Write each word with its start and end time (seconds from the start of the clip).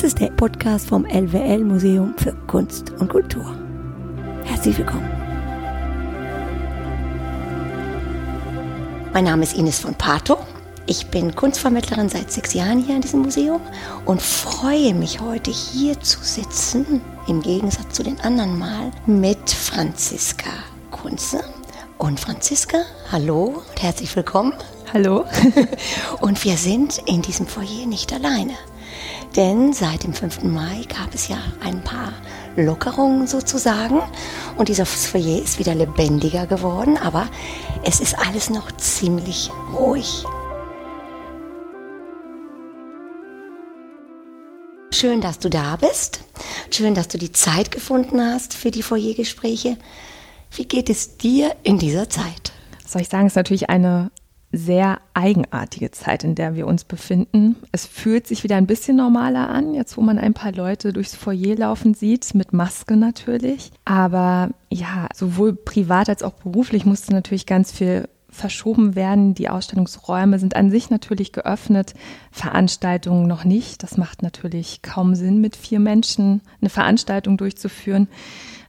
Das 0.00 0.14
ist 0.14 0.18
der 0.18 0.30
Podcast 0.30 0.88
vom 0.88 1.04
LWL 1.04 1.62
Museum 1.62 2.14
für 2.16 2.32
Kunst 2.46 2.90
und 2.92 3.10
Kultur. 3.10 3.54
Herzlich 4.44 4.78
willkommen. 4.78 5.06
Mein 9.12 9.24
Name 9.24 9.42
ist 9.42 9.58
Ines 9.58 9.80
von 9.80 9.94
Pato. 9.94 10.38
Ich 10.86 11.08
bin 11.08 11.34
Kunstvermittlerin 11.34 12.08
seit 12.08 12.32
sechs 12.32 12.54
Jahren 12.54 12.82
hier 12.82 12.96
in 12.96 13.02
diesem 13.02 13.20
Museum 13.20 13.60
und 14.06 14.22
freue 14.22 14.94
mich 14.94 15.20
heute 15.20 15.50
hier 15.50 16.00
zu 16.00 16.20
sitzen, 16.22 17.02
im 17.28 17.42
Gegensatz 17.42 17.94
zu 17.94 18.02
den 18.02 18.18
anderen 18.20 18.58
Mal, 18.58 18.92
mit 19.04 19.50
Franziska 19.50 20.48
Kunze. 20.90 21.44
Und 21.98 22.18
Franziska, 22.18 22.78
hallo 23.12 23.62
und 23.68 23.82
herzlich 23.82 24.16
willkommen. 24.16 24.54
Hallo. 24.94 25.26
und 26.22 26.42
wir 26.42 26.56
sind 26.56 27.02
in 27.04 27.20
diesem 27.20 27.46
Foyer 27.46 27.84
nicht 27.84 28.14
alleine. 28.14 28.54
Denn 29.36 29.72
seit 29.72 30.02
dem 30.02 30.12
5. 30.12 30.42
Mai 30.42 30.84
gab 30.88 31.14
es 31.14 31.28
ja 31.28 31.38
ein 31.62 31.82
paar 31.84 32.12
Lockerungen 32.56 33.26
sozusagen. 33.26 34.00
Und 34.56 34.68
dieser 34.68 34.86
Foyer 34.86 35.40
ist 35.42 35.58
wieder 35.58 35.74
lebendiger 35.74 36.46
geworden, 36.46 36.96
aber 36.96 37.28
es 37.84 38.00
ist 38.00 38.18
alles 38.18 38.50
noch 38.50 38.72
ziemlich 38.72 39.50
ruhig. 39.72 40.24
Schön, 44.92 45.20
dass 45.20 45.38
du 45.38 45.48
da 45.48 45.76
bist. 45.76 46.20
Schön, 46.70 46.94
dass 46.94 47.08
du 47.08 47.16
die 47.16 47.32
Zeit 47.32 47.70
gefunden 47.70 48.20
hast 48.20 48.52
für 48.52 48.70
die 48.70 48.82
Foyergespräche. 48.82 49.78
Wie 50.50 50.64
geht 50.64 50.90
es 50.90 51.16
dir 51.16 51.54
in 51.62 51.78
dieser 51.78 52.10
Zeit? 52.10 52.52
Soll 52.86 53.02
ich 53.02 53.08
sagen, 53.08 53.26
es 53.26 53.32
ist 53.32 53.36
natürlich 53.36 53.70
eine 53.70 54.10
sehr 54.52 55.00
eigenartige 55.14 55.92
Zeit, 55.92 56.24
in 56.24 56.34
der 56.34 56.54
wir 56.54 56.66
uns 56.66 56.84
befinden. 56.84 57.56
Es 57.70 57.86
fühlt 57.86 58.26
sich 58.26 58.42
wieder 58.42 58.56
ein 58.56 58.66
bisschen 58.66 58.96
normaler 58.96 59.48
an, 59.48 59.74
jetzt 59.74 59.96
wo 59.96 60.00
man 60.00 60.18
ein 60.18 60.34
paar 60.34 60.52
Leute 60.52 60.92
durchs 60.92 61.14
Foyer 61.14 61.54
laufen 61.56 61.94
sieht, 61.94 62.34
mit 62.34 62.52
Maske 62.52 62.96
natürlich. 62.96 63.70
Aber 63.84 64.50
ja, 64.68 65.06
sowohl 65.14 65.54
privat 65.54 66.08
als 66.08 66.22
auch 66.22 66.32
beruflich 66.32 66.84
musste 66.84 67.12
natürlich 67.12 67.46
ganz 67.46 67.70
viel 67.70 68.08
verschoben 68.28 68.94
werden. 68.94 69.34
Die 69.34 69.48
Ausstellungsräume 69.48 70.38
sind 70.38 70.56
an 70.56 70.70
sich 70.70 70.90
natürlich 70.90 71.32
geöffnet, 71.32 71.94
Veranstaltungen 72.32 73.26
noch 73.26 73.44
nicht. 73.44 73.82
Das 73.82 73.96
macht 73.96 74.22
natürlich 74.22 74.82
kaum 74.82 75.14
Sinn, 75.14 75.40
mit 75.40 75.56
vier 75.56 75.80
Menschen 75.80 76.40
eine 76.60 76.70
Veranstaltung 76.70 77.36
durchzuführen. 77.36 78.08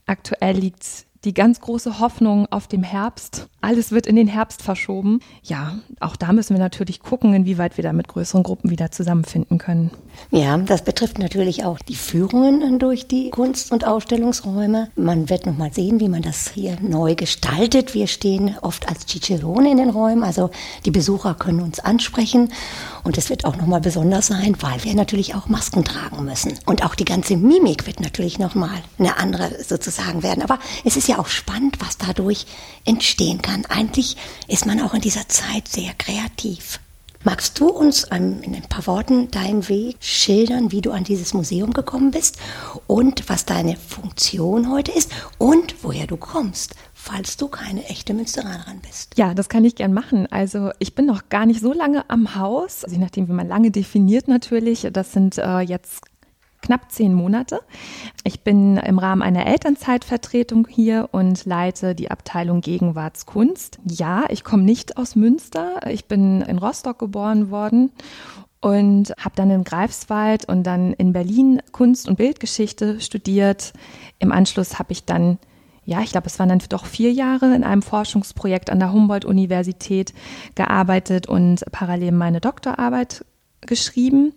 Aktuell 0.06 0.58
liegt 0.58 1.06
die 1.24 1.34
ganz 1.34 1.60
große 1.60 2.00
Hoffnung 2.00 2.48
auf 2.52 2.68
dem 2.68 2.82
Herbst. 2.82 3.48
Alles 3.62 3.92
wird 3.92 4.08
in 4.08 4.16
den 4.16 4.28
Herbst 4.28 4.64
verschoben. 4.64 5.20
Ja, 5.44 5.80
auch 6.00 6.16
da 6.16 6.34
müssen 6.34 6.56
wir 6.56 6.60
natürlich 6.62 7.00
gucken, 7.00 7.36
inwieweit 7.36 7.78
wir 7.78 7.84
da 7.84 7.94
mit 7.94 8.08
größeren 8.08 8.42
Gruppen 8.42 8.72
wieder 8.72 8.90
zusammenfinden 8.90 9.60
können. 9.60 9.92
Ja, 10.32 10.58
das 10.58 10.84
betrifft 10.84 11.20
natürlich 11.20 11.64
auch 11.64 11.78
die 11.78 11.96
Führungen 11.96 12.80
durch 12.80 13.08
die 13.08 13.30
Kunst- 13.30 13.72
und 13.72 13.86
Ausstellungsräume. 13.86 14.90
Man 14.96 15.30
wird 15.30 15.46
noch 15.46 15.56
mal 15.56 15.72
sehen, 15.72 16.00
wie 16.00 16.10
man 16.10 16.24
das 16.24 16.50
hier 16.50 16.78
neu 16.82 17.14
gestaltet. 17.14 17.94
Wir 17.94 18.08
stehen 18.08 18.56
oft 18.62 18.90
als 18.90 19.06
Cicerone 19.06 19.72
in 19.72 19.78
den 19.78 19.92
Räumen, 19.92 20.24
also 20.24 20.50
die 20.86 20.92
Besucher 20.92 21.36
können 21.36 21.62
uns 21.62 21.80
ansprechen 21.80 22.52
und 23.04 23.18
es 23.18 23.30
wird 23.30 23.46
auch 23.46 23.58
noch 23.58 23.68
mal 23.68 23.82
besonders 23.82 24.28
sein, 24.28 24.56
weil 24.60 24.84
wir 24.84 24.96
natürlich 24.96 25.36
auch 25.36 25.48
Masken 25.48 25.84
tragen 25.84 26.26
müssen 26.26 26.54
und 26.66 26.84
auch 26.84 26.96
die 26.96 27.06
ganze 27.06 27.38
Mimik 27.38 27.86
wird 27.86 28.00
natürlich 28.00 28.40
noch 28.40 28.56
mal 28.56 28.82
eine 28.98 29.18
andere 29.18 29.64
sozusagen 29.64 30.24
werden. 30.24 30.42
Aber 30.42 30.58
es 30.84 30.98
ist 30.98 31.08
ja 31.08 31.11
auch 31.20 31.28
spannend, 31.28 31.78
was 31.80 31.98
dadurch 31.98 32.46
entstehen 32.86 33.42
kann. 33.42 33.66
Eigentlich 33.66 34.18
ist 34.48 34.66
man 34.66 34.82
auch 34.82 34.94
in 34.94 35.02
dieser 35.02 35.28
Zeit 35.28 35.68
sehr 35.68 35.94
kreativ. 35.98 36.80
Magst 37.24 37.60
du 37.60 37.70
uns 37.70 38.06
in 38.06 38.56
ein 38.56 38.66
paar 38.68 38.88
Worten 38.88 39.30
deinen 39.30 39.70
Weg 39.70 39.98
schildern, 40.00 40.72
wie 40.72 40.82
du 40.82 40.92
an 40.92 41.04
dieses 41.04 41.36
Museum 41.36 41.72
gekommen 41.72 42.10
bist 42.10 42.40
und 42.88 43.30
was 43.30 43.46
deine 43.46 43.76
Funktion 43.76 44.72
heute 44.72 44.92
ist 44.92 45.12
und 45.38 45.76
woher 45.84 46.08
du 46.08 46.18
kommst, 46.18 46.74
falls 46.96 47.38
du 47.38 47.48
keine 47.48 47.86
echte 47.86 48.16
Münsteranerin 48.16 48.80
bist? 48.80 49.16
Ja, 49.18 49.36
das 49.36 49.50
kann 49.50 49.66
ich 49.66 49.76
gern 49.76 49.94
machen. 49.94 50.26
Also 50.32 50.72
ich 50.80 50.96
bin 50.96 51.06
noch 51.06 51.30
gar 51.30 51.46
nicht 51.46 51.62
so 51.62 51.74
lange 51.74 52.10
am 52.10 52.34
Haus, 52.34 52.86
je 52.90 52.98
nachdem, 52.98 53.28
wie 53.28 53.34
man 53.34 53.48
lange 53.48 53.70
definiert 53.70 54.28
natürlich. 54.28 54.88
Das 54.92 55.12
sind 55.12 55.38
äh, 55.38 55.60
jetzt 55.60 56.02
knapp 56.62 56.92
zehn 56.92 57.14
Monate. 57.14 57.62
Ich 58.24 58.42
bin 58.42 58.78
im 58.78 59.00
Rahmen 59.00 59.22
einer 59.22 59.46
Elternzeitvertretung 59.46 60.68
hier 60.70 61.10
und 61.12 61.46
leite 61.46 61.96
die 61.96 62.12
Abteilung 62.12 62.62
Gegenwartskunst. 62.62 63.80
Ja, 63.86 64.26
ich 64.30 64.44
komme 64.44 64.64
nicht 64.64 64.98
aus 64.98 65.16
Münster. 65.16 65.82
Ich 65.90 66.06
bin 66.06 66.42
in 66.42 66.58
Rostock 66.58 67.00
geboren 67.00 67.52
worden 67.52 67.92
und 68.62 69.14
habe 69.18 69.36
dann 69.36 69.50
in 69.50 69.64
Greifswald 69.64 70.46
und 70.48 70.64
dann 70.64 70.94
in 70.94 71.14
Berlin 71.14 71.62
Kunst- 71.72 72.08
und 72.08 72.18
Bildgeschichte 72.18 73.02
studiert. 73.02 73.74
Im 74.20 74.32
Anschluss 74.32 74.80
habe 74.80 74.92
ich 74.92 75.06
dann 75.06 75.40
ja, 75.84 76.02
ich 76.02 76.12
glaube, 76.12 76.28
es 76.28 76.38
waren 76.38 76.50
dann 76.50 76.62
doch 76.70 76.86
vier 76.86 77.12
Jahre 77.12 77.56
in 77.56 77.64
einem 77.64 77.82
Forschungsprojekt 77.82 78.70
an 78.70 78.80
der 78.80 78.94
Humboldt-Universität 78.94 80.14
gearbeitet 80.54 81.28
und 81.28 81.66
parallel 81.72 82.12
meine 82.12 82.40
Doktorarbeit 82.40 83.26
geschrieben. 83.62 84.34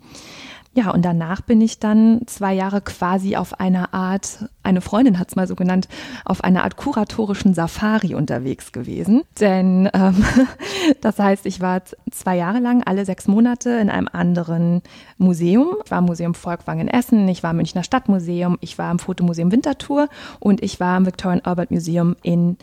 Ja, 0.76 0.90
und 0.90 1.04
danach 1.04 1.40
bin 1.40 1.60
ich 1.60 1.78
dann 1.78 2.22
zwei 2.26 2.52
Jahre 2.52 2.80
quasi 2.80 3.36
auf 3.36 3.60
einer 3.60 3.94
Art, 3.94 4.48
eine 4.64 4.80
Freundin 4.80 5.20
hat 5.20 5.28
es 5.28 5.36
mal 5.36 5.46
so 5.46 5.54
genannt, 5.54 5.86
auf 6.24 6.42
einer 6.42 6.64
Art 6.64 6.76
kuratorischen 6.76 7.54
Safari 7.54 8.16
unterwegs 8.16 8.72
gewesen. 8.72 9.22
Denn 9.38 9.88
ähm, 9.94 10.24
das 11.00 11.20
heißt, 11.20 11.46
ich 11.46 11.60
war 11.60 11.82
zwei 12.10 12.36
Jahre 12.36 12.58
lang 12.58 12.82
alle 12.82 13.04
sechs 13.04 13.28
Monate 13.28 13.70
in 13.70 13.88
einem 13.88 14.08
anderen 14.12 14.82
Museum. 15.16 15.76
Ich 15.84 15.92
war 15.92 16.00
im 16.00 16.06
Museum 16.06 16.34
Volkwang 16.34 16.80
in 16.80 16.88
Essen, 16.88 17.28
ich 17.28 17.44
war 17.44 17.52
im 17.52 17.58
Münchner 17.58 17.84
Stadtmuseum, 17.84 18.58
ich 18.60 18.76
war 18.76 18.90
im 18.90 18.98
Fotomuseum 18.98 19.52
Winterthur 19.52 20.08
und 20.40 20.60
ich 20.60 20.80
war 20.80 20.96
im 20.96 21.06
Victorian 21.06 21.42
Albert 21.44 21.70
Museum 21.70 22.16
in 22.22 22.56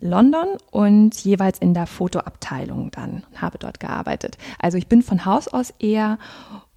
London 0.00 0.46
und 0.70 1.14
jeweils 1.24 1.58
in 1.58 1.72
der 1.72 1.86
Fotoabteilung 1.86 2.90
dann, 2.90 3.22
habe 3.34 3.56
dort 3.56 3.80
gearbeitet. 3.80 4.36
Also 4.58 4.76
ich 4.76 4.88
bin 4.88 5.00
von 5.00 5.24
Haus 5.24 5.48
aus 5.48 5.72
eher 5.78 6.18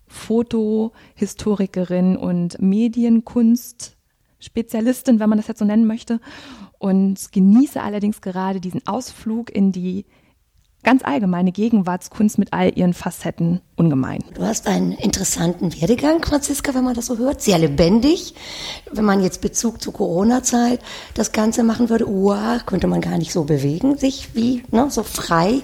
Fotohistorikerin 0.10 2.18
und 2.18 2.62
Medienkunst-Spezialistin, 2.62 5.20
wenn 5.20 5.30
man 5.30 5.38
das 5.38 5.48
jetzt 5.48 5.60
so 5.60 5.66
nennen 5.66 5.88
möchte, 5.88 6.20
und 6.78 7.32
genieße 7.32 7.82
allerdings 7.82 8.20
gerade 8.22 8.60
diesen 8.60 8.86
Ausflug 8.88 9.50
in 9.50 9.72
die 9.72 10.06
ganz 10.84 11.04
allgemeine 11.04 11.52
Gegenwartskunst 11.52 12.38
mit 12.38 12.54
all 12.54 12.78
ihren 12.78 12.94
Facetten 12.94 13.62
ungemein. 13.76 14.24
Du 14.34 14.44
hast 14.44 14.66
einen 14.68 14.94
interessanten 14.94 15.80
Werdegang, 15.80 16.24
Franziska, 16.24 16.74
wenn 16.74 16.86
man 16.86 16.94
das 16.94 17.08
so 17.08 17.18
hört. 17.18 17.42
Sehr 17.42 17.60
lebendig. 17.60 18.34
Wenn 18.92 19.04
man 19.04 19.22
jetzt 19.22 19.42
Bezug 19.42 19.82
zur 19.82 19.94
Corona-Zeit 19.94 20.80
das 21.16 21.32
Ganze 21.32 21.64
machen 21.64 21.90
würde, 21.90 22.08
wow, 22.08 22.66
könnte 22.66 22.88
man 22.88 23.02
gar 23.02 23.18
nicht 23.18 23.34
so 23.34 23.44
bewegen, 23.44 23.98
sich 23.98 24.30
wie, 24.36 24.64
ne, 24.72 24.90
so 24.90 25.04
frei. 25.04 25.62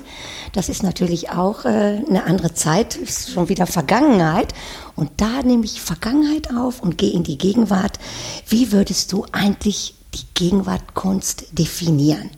Das 0.51 0.69
ist 0.69 0.83
natürlich 0.83 1.29
auch 1.29 1.65
äh, 1.65 2.03
eine 2.07 2.25
andere 2.25 2.53
Zeit, 2.53 2.95
ist 2.95 3.31
schon 3.31 3.49
wieder 3.49 3.67
Vergangenheit. 3.67 4.53
Und 4.95 5.11
da 5.17 5.41
nehme 5.43 5.65
ich 5.65 5.81
Vergangenheit 5.81 6.53
auf 6.53 6.81
und 6.81 6.97
gehe 6.97 7.11
in 7.11 7.23
die 7.23 7.37
Gegenwart. 7.37 7.99
Wie 8.47 8.71
würdest 8.71 9.11
du 9.13 9.25
eigentlich 9.31 9.95
die 10.13 10.25
Gegenwartkunst 10.33 11.57
definieren? 11.57 12.29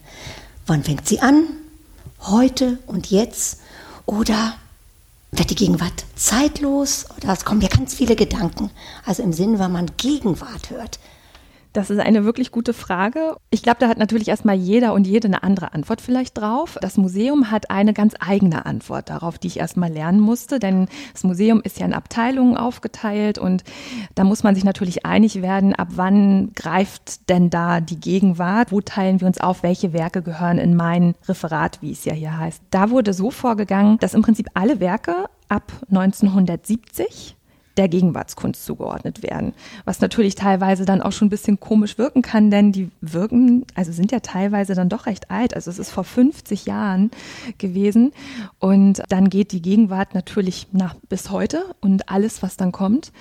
Wann 0.68 0.84
fängt 0.84 1.08
sie 1.08 1.20
an? 1.20 1.44
Heute 2.22 2.80
und 2.88 3.10
jetzt 3.12 3.60
oder 4.06 4.56
wird 5.32 5.50
die 5.50 5.56
Gegenwart 5.56 6.06
zeitlos 6.16 7.06
oder 7.18 7.34
es 7.34 7.46
kommen 7.46 7.62
ja 7.62 7.68
ganz 7.68 7.94
viele 7.94 8.16
Gedanken. 8.16 8.72
Also 9.06 9.24
im 9.24 9.34
Sinn, 9.34 9.60
wenn 9.60 9.72
man 9.72 9.92
Gegenwart 9.98 10.70
hört, 10.70 11.00
das 11.78 11.92
ist 11.92 12.00
eine 12.00 12.26
wirklich 12.26 12.52
gute 12.52 12.74
Frage. 12.74 13.36
Ich 13.52 13.62
glaube, 13.62 13.78
da 13.80 13.88
hat 13.88 14.00
natürlich 14.00 14.30
erstmal 14.30 14.56
jeder 14.56 14.94
und 14.94 15.06
jede 15.06 15.28
eine 15.28 15.44
andere 15.44 15.76
Antwort 15.76 16.02
vielleicht 16.02 16.36
drauf. 16.36 16.80
Das 16.82 16.98
Museum 16.98 17.52
hat 17.52 17.70
eine 17.70 17.94
ganz 17.94 18.16
eigene 18.20 18.66
Antwort 18.66 19.12
darauf, 19.12 19.38
die 19.38 19.46
ich 19.46 19.60
erstmal 19.60 19.92
lernen 19.92 20.20
musste, 20.20 20.58
denn 20.58 20.88
das 21.14 21.24
Museum 21.24 21.62
ist 21.62 21.80
ja 21.80 21.86
in 21.86 21.94
Abteilungen 21.94 22.58
aufgeteilt 22.58 23.38
und 23.38 23.64
da 24.16 24.24
muss 24.24 24.42
man 24.42 24.56
sich 24.56 24.64
natürlich 24.64 25.06
einig 25.06 25.44
werden, 25.44 25.76
ab 25.76 25.90
wann 25.92 26.52
greift 26.56 27.30
denn 27.30 27.52
da 27.52 27.80
die 27.80 28.00
Gegenwart? 28.00 28.72
Wo 28.72 28.82
teilen 28.82 29.22
wir 29.22 29.28
uns 29.28 29.40
auf? 29.40 29.62
Welche 29.62 29.94
Werke 29.94 30.24
gehören 30.24 30.58
in 30.58 30.76
mein 30.76 31.14
Referat, 31.28 31.80
wie 31.84 31.92
es 31.92 32.06
ja 32.06 32.14
hier 32.14 32.40
heißt? 32.40 32.64
Da 32.72 32.90
wurde 32.90 33.14
so 33.14 33.30
vorgegangen, 33.30 34.00
dass 34.00 34.16
im 34.16 34.24
Prinzip 34.24 34.48
alle 34.56 34.80
Werke 34.80 35.26
ab 35.48 35.72
1970 35.90 37.37
der 37.78 37.88
Gegenwartskunst 37.88 38.66
zugeordnet 38.66 39.24
werden. 39.24 39.54
Was 39.86 40.02
natürlich 40.02 40.36
teilweise 40.36 40.86
dann 40.86 41.02
auch 41.02 41.12
schon 41.12 41.28
ein 41.28 41.32
bisschen 41.32 41.60
komisch 41.60 41.98
wirken 41.98 42.22
kann, 42.22 42.52
denn 42.52 42.72
die 42.72 42.90
wirken, 43.02 43.66
also 43.76 43.92
sind 43.92 44.12
ja 44.12 44.20
teilweise 44.20 44.74
dann 44.74 44.90
doch 44.90 45.06
recht 45.06 45.30
alt. 45.32 45.54
Also 45.54 45.70
es 45.70 45.80
ist 45.80 45.92
vor 45.92 46.04
50 46.04 46.66
Jahren 46.66 47.12
gewesen. 47.58 48.12
Und 48.60 49.04
dann 49.10 49.30
geht 49.30 49.52
die 49.52 49.62
Gegenwart 49.62 50.14
natürlich 50.16 50.68
nach 50.72 50.96
bis 51.10 51.30
heute 51.30 51.64
und 51.82 52.10
alles, 52.10 52.42
was 52.42 52.58
dann 52.58 52.72
kommt. 52.72 53.12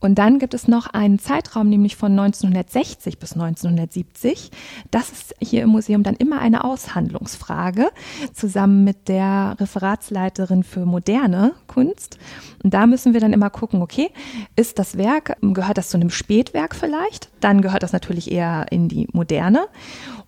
Und 0.00 0.16
dann 0.18 0.38
gibt 0.38 0.54
es 0.54 0.68
noch 0.68 0.86
einen 0.86 1.18
Zeitraum, 1.18 1.68
nämlich 1.68 1.96
von 1.96 2.12
1960 2.12 3.18
bis 3.18 3.32
1970. 3.32 4.50
Das 4.90 5.10
ist 5.10 5.34
hier 5.40 5.62
im 5.62 5.70
Museum 5.70 6.02
dann 6.02 6.16
immer 6.16 6.40
eine 6.40 6.64
Aushandlungsfrage, 6.64 7.88
zusammen 8.32 8.84
mit 8.84 9.08
der 9.08 9.56
Referatsleiterin 9.58 10.62
für 10.62 10.86
moderne 10.86 11.52
Kunst. 11.66 12.18
Und 12.62 12.74
da 12.74 12.86
müssen 12.86 13.12
wir 13.12 13.20
dann 13.20 13.32
immer 13.32 13.50
gucken, 13.50 13.82
okay, 13.82 13.97
okay, 13.98 14.10
ist 14.56 14.78
das 14.78 14.96
Werk, 14.96 15.36
gehört 15.40 15.78
das 15.78 15.90
zu 15.90 15.96
einem 15.96 16.10
Spätwerk 16.10 16.74
vielleicht? 16.74 17.28
Dann 17.40 17.62
gehört 17.62 17.82
das 17.82 17.92
natürlich 17.92 18.30
eher 18.30 18.66
in 18.70 18.88
die 18.88 19.08
Moderne. 19.12 19.66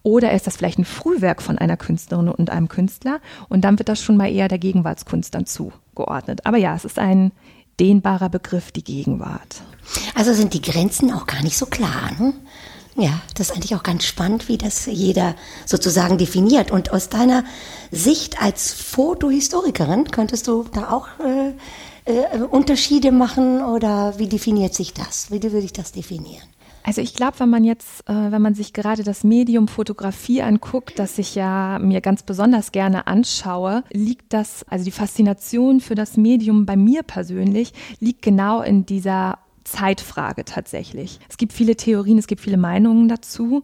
Oder 0.02 0.32
ist 0.32 0.46
das 0.46 0.56
vielleicht 0.56 0.78
ein 0.78 0.84
Frühwerk 0.84 1.42
von 1.42 1.58
einer 1.58 1.76
Künstlerin 1.76 2.28
und 2.28 2.50
einem 2.50 2.68
Künstler? 2.68 3.20
Und 3.48 3.62
dann 3.62 3.78
wird 3.78 3.88
das 3.88 4.02
schon 4.02 4.16
mal 4.16 4.32
eher 4.32 4.48
der 4.48 4.58
Gegenwartskunst 4.58 5.34
dann 5.34 5.46
zugeordnet. 5.46 6.46
Aber 6.46 6.56
ja, 6.56 6.74
es 6.74 6.84
ist 6.84 6.98
ein 6.98 7.32
dehnbarer 7.78 8.28
Begriff, 8.28 8.72
die 8.72 8.84
Gegenwart. 8.84 9.62
Also 10.14 10.32
sind 10.32 10.54
die 10.54 10.62
Grenzen 10.62 11.12
auch 11.12 11.26
gar 11.26 11.42
nicht 11.42 11.56
so 11.56 11.66
klar. 11.66 12.10
Ne? 12.18 12.32
Ja, 12.96 13.20
das 13.34 13.50
ist 13.50 13.56
eigentlich 13.56 13.74
auch 13.74 13.82
ganz 13.82 14.04
spannend, 14.04 14.48
wie 14.48 14.58
das 14.58 14.86
jeder 14.86 15.34
sozusagen 15.64 16.18
definiert. 16.18 16.70
Und 16.70 16.92
aus 16.92 17.08
deiner 17.08 17.44
Sicht 17.90 18.42
als 18.42 18.72
Fotohistorikerin 18.72 20.10
könntest 20.10 20.48
du 20.48 20.64
da 20.72 20.90
auch 20.90 21.06
äh, 21.20 21.52
äh, 22.10 22.38
Unterschiede 22.50 23.12
machen 23.12 23.62
oder 23.62 24.18
wie 24.18 24.28
definiert 24.28 24.74
sich 24.74 24.92
das? 24.92 25.30
Wie 25.30 25.42
würde 25.42 25.58
ich 25.58 25.72
das 25.72 25.92
definieren? 25.92 26.44
Also 26.82 27.02
ich 27.02 27.14
glaube, 27.14 27.40
wenn 27.40 27.50
man 27.50 27.64
jetzt, 27.64 28.08
äh, 28.08 28.32
wenn 28.32 28.40
man 28.40 28.54
sich 28.54 28.72
gerade 28.72 29.02
das 29.02 29.22
Medium 29.22 29.68
Fotografie 29.68 30.42
anguckt, 30.42 30.98
das 30.98 31.18
ich 31.18 31.34
ja 31.34 31.78
mir 31.78 32.00
ganz 32.00 32.22
besonders 32.22 32.72
gerne 32.72 33.06
anschaue, 33.06 33.84
liegt 33.92 34.32
das, 34.32 34.64
also 34.68 34.84
die 34.84 34.90
Faszination 34.90 35.80
für 35.80 35.94
das 35.94 36.16
Medium 36.16 36.64
bei 36.64 36.76
mir 36.76 37.02
persönlich, 37.02 37.72
liegt 38.00 38.22
genau 38.22 38.62
in 38.62 38.86
dieser 38.86 39.38
Zeitfrage 39.64 40.44
tatsächlich. 40.44 41.20
Es 41.28 41.36
gibt 41.36 41.52
viele 41.52 41.76
Theorien, 41.76 42.18
es 42.18 42.26
gibt 42.26 42.40
viele 42.40 42.56
Meinungen 42.56 43.08
dazu. 43.08 43.62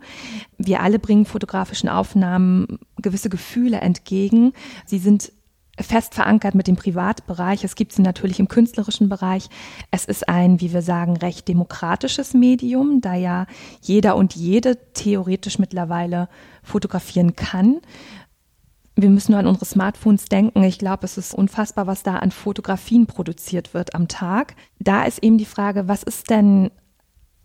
Wir 0.59 0.83
alle 0.83 0.99
bringen 0.99 1.25
fotografischen 1.25 1.89
Aufnahmen 1.89 2.79
gewisse 3.01 3.31
Gefühle 3.31 3.79
entgegen. 3.79 4.53
Sie 4.85 4.99
sind 4.99 5.33
fest 5.81 6.15
verankert 6.15 6.55
mit 6.55 6.67
dem 6.67 6.77
Privatbereich. 6.77 7.65
Es 7.65 7.75
gibt 7.75 7.93
sie 7.93 8.03
natürlich 8.03 8.41
im 8.41 8.49
künstlerischen 8.49 9.09
Bereich. 9.09 9.49
Es 9.91 10.05
ist 10.05 10.29
ein, 10.29 10.61
wie 10.61 10.73
wir 10.73 10.83
sagen, 10.83 11.17
recht 11.17 11.49
demokratisches 11.49 12.35
Medium, 12.35 13.01
da 13.01 13.15
ja 13.15 13.47
jeder 13.83 14.17
und 14.17 14.35
jede 14.35 14.79
theoretisch 14.95 15.59
mittlerweile 15.59 16.29
fotografieren 16.63 17.37
kann. 17.37 17.81
Wir 18.99 19.11
müssen 19.11 19.33
nur 19.33 19.41
an 19.41 19.47
unsere 19.47 19.67
Smartphones 19.67 20.25
denken. 20.25 20.63
Ich 20.63 20.79
glaube, 20.79 21.05
es 21.05 21.19
ist 21.19 21.35
unfassbar, 21.35 21.87
was 21.87 22.03
da 22.03 22.17
an 22.17 22.31
Fotografien 22.31 23.07
produziert 23.07 23.75
wird 23.75 23.95
am 23.95 24.09
Tag. 24.09 24.57
Da 24.79 25.05
ist 25.05 25.23
eben 25.23 25.37
die 25.37 25.45
Frage, 25.45 25.87
was 25.87 26.03
ist 26.03 26.31
denn, 26.31 26.71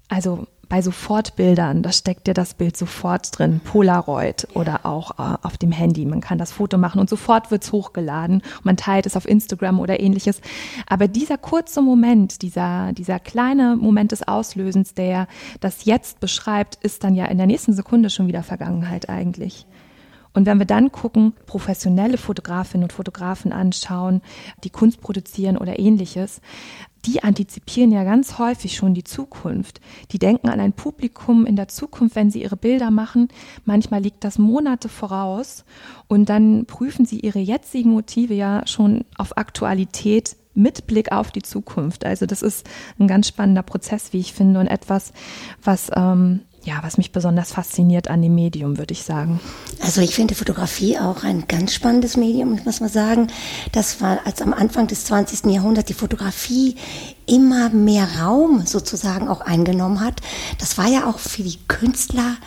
also 0.07 0.47
bei 0.71 0.81
Sofortbildern, 0.81 1.83
da 1.83 1.91
steckt 1.91 2.27
dir 2.27 2.33
das 2.33 2.53
Bild 2.53 2.77
sofort 2.77 3.37
drin, 3.37 3.59
Polaroid 3.59 4.47
oder 4.53 4.85
auch 4.85 5.19
äh, 5.19 5.37
auf 5.41 5.57
dem 5.57 5.73
Handy. 5.73 6.05
Man 6.05 6.21
kann 6.21 6.37
das 6.37 6.53
Foto 6.53 6.77
machen 6.77 7.01
und 7.01 7.09
sofort 7.09 7.51
wird 7.51 7.63
es 7.63 7.73
hochgeladen. 7.73 8.41
Man 8.63 8.77
teilt 8.77 9.05
es 9.05 9.17
auf 9.17 9.27
Instagram 9.27 9.81
oder 9.81 9.99
ähnliches. 9.99 10.39
Aber 10.87 11.09
dieser 11.09 11.37
kurze 11.37 11.81
Moment, 11.81 12.41
dieser, 12.41 12.93
dieser 12.93 13.19
kleine 13.19 13.75
Moment 13.75 14.13
des 14.13 14.25
Auslösens, 14.25 14.93
der 14.93 15.27
das 15.59 15.83
jetzt 15.83 16.21
beschreibt, 16.21 16.75
ist 16.75 17.03
dann 17.03 17.15
ja 17.15 17.25
in 17.25 17.37
der 17.37 17.47
nächsten 17.47 17.73
Sekunde 17.73 18.09
schon 18.09 18.27
wieder 18.27 18.41
Vergangenheit 18.41 19.09
eigentlich. 19.09 19.65
Und 20.33 20.45
wenn 20.45 20.59
wir 20.59 20.65
dann 20.65 20.93
gucken, 20.93 21.33
professionelle 21.45 22.17
Fotografinnen 22.17 22.85
und 22.85 22.93
Fotografen 22.93 23.51
anschauen, 23.51 24.21
die 24.63 24.69
Kunst 24.69 25.01
produzieren 25.01 25.57
oder 25.57 25.77
ähnliches, 25.77 26.39
die 27.05 27.23
antizipieren 27.23 27.91
ja 27.91 28.03
ganz 28.03 28.37
häufig 28.37 28.75
schon 28.75 28.93
die 28.93 29.03
Zukunft. 29.03 29.81
Die 30.11 30.19
denken 30.19 30.49
an 30.49 30.59
ein 30.59 30.73
Publikum 30.73 31.45
in 31.45 31.55
der 31.55 31.67
Zukunft, 31.67 32.15
wenn 32.15 32.29
sie 32.29 32.43
ihre 32.43 32.57
Bilder 32.57 32.91
machen. 32.91 33.29
Manchmal 33.65 34.01
liegt 34.01 34.23
das 34.23 34.37
Monate 34.37 34.87
voraus 34.89 35.65
und 36.07 36.29
dann 36.29 36.65
prüfen 36.65 37.05
sie 37.05 37.19
ihre 37.19 37.39
jetzigen 37.39 37.91
Motive 37.91 38.33
ja 38.33 38.65
schon 38.67 39.05
auf 39.17 39.37
Aktualität 39.37 40.35
mit 40.53 40.85
Blick 40.87 41.11
auf 41.11 41.31
die 41.31 41.41
Zukunft. 41.41 42.05
Also 42.05 42.25
das 42.25 42.41
ist 42.41 42.69
ein 42.99 43.07
ganz 43.07 43.27
spannender 43.27 43.63
Prozess, 43.63 44.13
wie 44.13 44.19
ich 44.19 44.33
finde, 44.33 44.59
und 44.59 44.67
etwas, 44.67 45.13
was 45.63 45.89
ähm, 45.95 46.41
ja, 46.63 46.79
was 46.83 46.97
mich 46.97 47.11
besonders 47.11 47.53
fasziniert 47.53 48.07
an 48.07 48.21
dem 48.21 48.35
Medium, 48.35 48.77
würde 48.77 48.93
ich 48.93 49.03
sagen. 49.03 49.39
Also 49.81 50.01
ich 50.01 50.13
finde 50.13 50.35
Fotografie 50.35 50.99
auch 50.99 51.23
ein 51.23 51.45
ganz 51.47 51.73
spannendes 51.73 52.17
Medium, 52.17 52.53
ich 52.53 52.65
muss 52.65 52.81
mal 52.81 52.89
sagen. 52.89 53.27
Das 53.71 53.99
war, 53.99 54.19
als 54.25 54.41
am 54.41 54.53
Anfang 54.53 54.87
des 54.87 55.05
20. 55.05 55.51
Jahrhunderts 55.51 55.87
die 55.87 55.93
Fotografie 55.93 56.75
immer 57.25 57.69
mehr 57.69 58.07
Raum 58.19 58.65
sozusagen 58.65 59.27
auch 59.27 59.41
eingenommen 59.41 60.01
hat. 60.01 60.21
Das 60.59 60.77
war 60.77 60.87
ja 60.87 61.09
auch 61.09 61.17
für 61.17 61.43
die 61.43 61.57
Künstler 61.67 62.37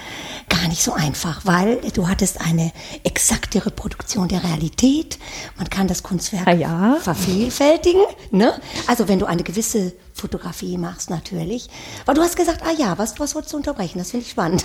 gar 0.49 0.69
nicht 0.69 0.83
so 0.83 0.93
einfach, 0.93 1.41
weil 1.45 1.81
du 1.95 2.07
hattest 2.07 2.41
eine 2.41 2.71
exakte 3.03 3.67
Reproduktion 3.67 4.29
der 4.29 4.45
Realität. 4.45 5.19
Man 5.57 5.69
kann 5.71 5.89
das 5.89 6.03
Kunstwerk 6.03 6.47
ja. 6.59 6.99
vervielfältigen. 7.01 8.03
Ne? 8.31 8.53
Also 8.87 9.09
wenn 9.09 9.19
du 9.19 9.27
eine 9.27 9.43
gewisse 9.43 9.95
Fotografie 10.15 10.79
machst, 10.79 11.11
natürlich. 11.11 11.69
Aber 12.07 12.15
du 12.15 12.23
hast 12.23 12.37
gesagt, 12.37 12.63
ah 12.65 12.73
ja, 12.79 12.97
was, 12.99 13.19
was 13.19 13.35
wolltest 13.35 13.53
du 13.53 13.57
unterbrechen? 13.59 13.99
Das 13.99 14.13
finde 14.13 14.25
ich 14.25 14.31
spannend. 14.31 14.65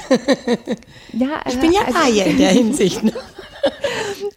Ja, 1.11 1.41
ich 1.47 1.59
bin 1.59 1.71
ja 1.71 1.81
also, 1.81 1.97
Laie 1.97 2.23
in 2.23 2.37
der 2.37 2.49
Hinsicht. 2.51 3.03
Ne? 3.03 3.13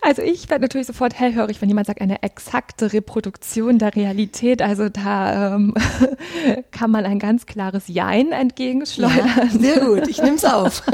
Also 0.01 0.23
ich 0.23 0.51
werde 0.51 0.63
natürlich 0.63 0.87
sofort 0.87 1.19
hellhörig, 1.19 1.61
wenn 1.63 1.69
jemand 1.69 1.87
sagt, 1.87 2.01
eine 2.01 2.23
exakte 2.23 2.93
Reproduktion 2.93 3.79
der 3.79 3.95
Realität. 3.95 4.61
Also 4.63 4.89
da 4.89 5.55
ähm, 5.55 5.75
kann 6.73 6.91
man 6.91 7.05
ein 7.05 7.19
ganz 7.19 7.47
klares 7.47 7.85
Jein 7.87 8.33
entgegenschleudern. 8.33 9.29
Ja, 9.37 9.47
sehr 9.49 9.81
gut, 9.81 10.09
ich 10.09 10.21
nehme 10.21 10.37
es 10.37 10.45
auf. 10.45 10.83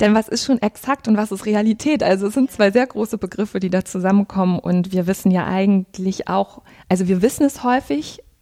Denn 0.00 0.14
was 0.14 0.28
ist 0.28 0.44
schon 0.44 0.60
exakt 0.60 1.08
und 1.08 1.16
was 1.16 1.32
ist 1.32 1.46
Realität? 1.46 2.02
Also 2.02 2.26
es 2.26 2.34
sind 2.34 2.50
zwei 2.50 2.70
sehr 2.70 2.86
große 2.86 3.16
Begriffe, 3.16 3.60
die 3.60 3.70
da 3.70 3.84
zusammenkommen. 3.84 4.58
Und 4.58 4.92
wir 4.92 5.06
wissen 5.06 5.30
ja 5.30 5.46
eigentlich 5.46 6.28
auch, 6.28 6.62
also 6.88 7.08
wir 7.08 7.22
wissen 7.22 7.44
es 7.44 7.62
häufig, 7.62 7.83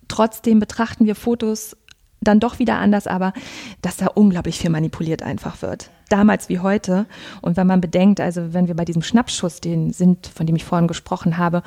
trotzdem 0.09 0.61
betrachten 0.61 1.07
wir 1.07 1.15
Fotos 1.15 1.77
dann 2.21 2.41
doch 2.41 2.59
wieder 2.59 2.77
anders, 2.77 3.07
aber 3.07 3.33
dass 3.81 3.97
da 3.97 4.07
unglaublich 4.07 4.59
viel 4.59 4.71
manipuliert 4.71 5.23
einfach 5.23 5.63
wird 5.63 5.91
damals 6.13 6.49
wie 6.49 6.59
heute. 6.59 7.07
Und 7.41 7.57
wenn 7.57 7.67
man 7.67 7.81
bedenkt, 7.81 8.21
also 8.21 8.53
wenn 8.53 8.69
wir 8.69 8.77
bei 8.77 8.85
diesem 8.85 9.03
Schnappschuss, 9.03 9.61
den 9.61 9.93
sind, 9.93 10.27
von 10.27 10.47
dem 10.47 10.57
ich 10.57 10.65
vorhin 10.65 10.87
gesprochen 10.87 11.39
habe, 11.39 11.63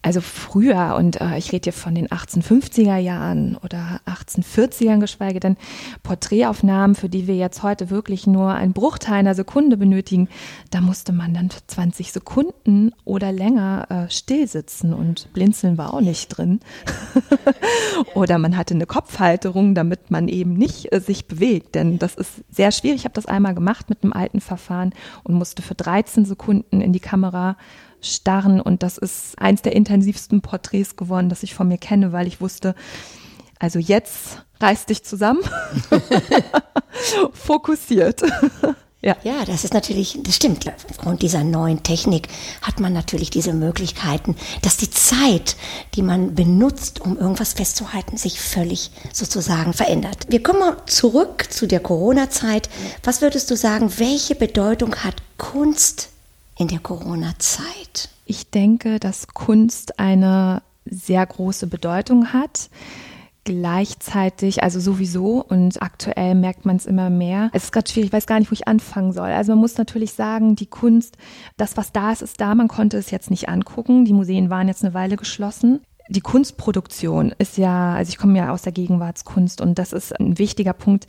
also 0.00 0.20
früher, 0.20 0.96
und 0.96 1.20
äh, 1.20 1.36
ich 1.36 1.52
rede 1.52 1.64
hier 1.64 1.72
von 1.72 1.94
den 1.94 2.08
1850er 2.08 2.96
Jahren 2.96 3.56
oder 3.56 4.00
1840ern 4.06 4.98
geschweige 5.00 5.40
denn, 5.40 5.56
Porträtaufnahmen, 6.02 6.96
für 6.96 7.08
die 7.08 7.26
wir 7.26 7.36
jetzt 7.36 7.62
heute 7.62 7.90
wirklich 7.90 8.26
nur 8.26 8.52
einen 8.52 8.72
Bruchteil 8.72 9.18
einer 9.22 9.34
Sekunde 9.34 9.76
benötigen, 9.76 10.28
da 10.70 10.80
musste 10.80 11.12
man 11.12 11.34
dann 11.34 11.50
20 11.66 12.12
Sekunden 12.12 12.92
oder 13.04 13.30
länger 13.30 13.86
äh, 13.90 14.10
still 14.10 14.48
sitzen 14.48 14.94
und 14.94 15.32
blinzeln 15.34 15.76
war 15.76 15.92
auch 15.92 16.00
nicht 16.00 16.28
drin. 16.28 16.60
oder 18.14 18.38
man 18.38 18.56
hatte 18.56 18.74
eine 18.74 18.86
Kopfhalterung, 18.86 19.74
damit 19.74 20.10
man 20.10 20.28
eben 20.28 20.54
nicht 20.54 20.92
äh, 20.92 21.00
sich 21.00 21.26
bewegt, 21.26 21.74
denn 21.74 21.98
das 21.98 22.14
ist 22.14 22.42
sehr 22.50 22.72
schwierig. 22.72 23.00
Ich 23.00 23.04
habe 23.04 23.14
das 23.14 23.26
einmal 23.26 23.54
gemacht 23.54 23.81
gemacht 23.82 23.90
mit 23.90 24.02
einem 24.02 24.12
alten 24.12 24.40
Verfahren 24.40 24.94
und 25.24 25.34
musste 25.34 25.62
für 25.62 25.74
13 25.74 26.24
Sekunden 26.24 26.80
in 26.80 26.92
die 26.92 27.00
Kamera 27.00 27.56
starren. 28.00 28.60
Und 28.60 28.82
das 28.82 28.98
ist 28.98 29.38
eins 29.38 29.62
der 29.62 29.74
intensivsten 29.74 30.40
Porträts 30.40 30.96
geworden, 30.96 31.28
das 31.28 31.42
ich 31.42 31.54
von 31.54 31.68
mir 31.68 31.78
kenne, 31.78 32.12
weil 32.12 32.26
ich 32.26 32.40
wusste, 32.40 32.74
also 33.58 33.78
jetzt 33.78 34.44
reiß 34.60 34.86
dich 34.86 35.04
zusammen, 35.04 35.40
fokussiert. 37.32 38.22
Ja. 39.04 39.16
ja, 39.24 39.44
das 39.44 39.64
ist 39.64 39.74
natürlich, 39.74 40.16
das 40.22 40.36
stimmt. 40.36 40.64
Aufgrund 40.88 41.22
dieser 41.22 41.42
neuen 41.42 41.82
Technik 41.82 42.28
hat 42.62 42.78
man 42.78 42.92
natürlich 42.92 43.30
diese 43.30 43.52
Möglichkeiten, 43.52 44.36
dass 44.62 44.76
die 44.76 44.90
Zeit, 44.90 45.56
die 45.94 46.02
man 46.02 46.36
benutzt, 46.36 47.00
um 47.00 47.18
irgendwas 47.18 47.54
festzuhalten, 47.54 48.16
sich 48.16 48.40
völlig 48.40 48.92
sozusagen 49.12 49.72
verändert. 49.72 50.26
Wir 50.28 50.40
kommen 50.40 50.60
mal 50.60 50.76
zurück 50.86 51.48
zu 51.50 51.66
der 51.66 51.80
Corona-Zeit. 51.80 52.70
Was 53.02 53.22
würdest 53.22 53.50
du 53.50 53.56
sagen, 53.56 53.92
welche 53.96 54.36
Bedeutung 54.36 54.94
hat 54.94 55.16
Kunst 55.36 56.10
in 56.56 56.68
der 56.68 56.78
Corona-Zeit? 56.78 58.08
Ich 58.24 58.50
denke, 58.50 59.00
dass 59.00 59.26
Kunst 59.26 59.98
eine 59.98 60.62
sehr 60.84 61.26
große 61.26 61.66
Bedeutung 61.66 62.32
hat 62.32 62.68
gleichzeitig, 63.44 64.62
also 64.62 64.80
sowieso 64.80 65.44
und 65.44 65.82
aktuell 65.82 66.34
merkt 66.34 66.64
man 66.64 66.76
es 66.76 66.86
immer 66.86 67.10
mehr. 67.10 67.50
Es 67.52 67.64
ist 67.64 67.72
gerade 67.72 67.90
schwierig, 67.90 68.08
ich 68.08 68.12
weiß 68.12 68.26
gar 68.26 68.38
nicht, 68.38 68.50
wo 68.50 68.54
ich 68.54 68.68
anfangen 68.68 69.12
soll. 69.12 69.30
Also 69.30 69.52
man 69.52 69.60
muss 69.60 69.78
natürlich 69.78 70.12
sagen, 70.12 70.54
die 70.56 70.66
Kunst, 70.66 71.16
das, 71.56 71.76
was 71.76 71.92
da 71.92 72.12
ist, 72.12 72.22
ist 72.22 72.40
da. 72.40 72.54
Man 72.54 72.68
konnte 72.68 72.96
es 72.98 73.10
jetzt 73.10 73.30
nicht 73.30 73.48
angucken. 73.48 74.04
Die 74.04 74.12
Museen 74.12 74.50
waren 74.50 74.68
jetzt 74.68 74.84
eine 74.84 74.94
Weile 74.94 75.16
geschlossen. 75.16 75.80
Die 76.08 76.20
Kunstproduktion 76.20 77.32
ist 77.38 77.56
ja, 77.58 77.94
also 77.94 78.10
ich 78.10 78.18
komme 78.18 78.36
ja 78.36 78.52
aus 78.52 78.62
der 78.62 78.72
Gegenwartskunst 78.72 79.60
und 79.60 79.78
das 79.78 79.92
ist 79.92 80.18
ein 80.18 80.38
wichtiger 80.38 80.72
Punkt, 80.72 81.06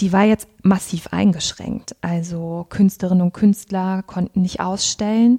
die 0.00 0.12
war 0.12 0.24
jetzt 0.24 0.48
massiv 0.62 1.08
eingeschränkt. 1.08 1.96
Also 2.02 2.66
Künstlerinnen 2.68 3.22
und 3.22 3.32
Künstler 3.32 4.02
konnten 4.02 4.42
nicht 4.42 4.60
ausstellen, 4.60 5.38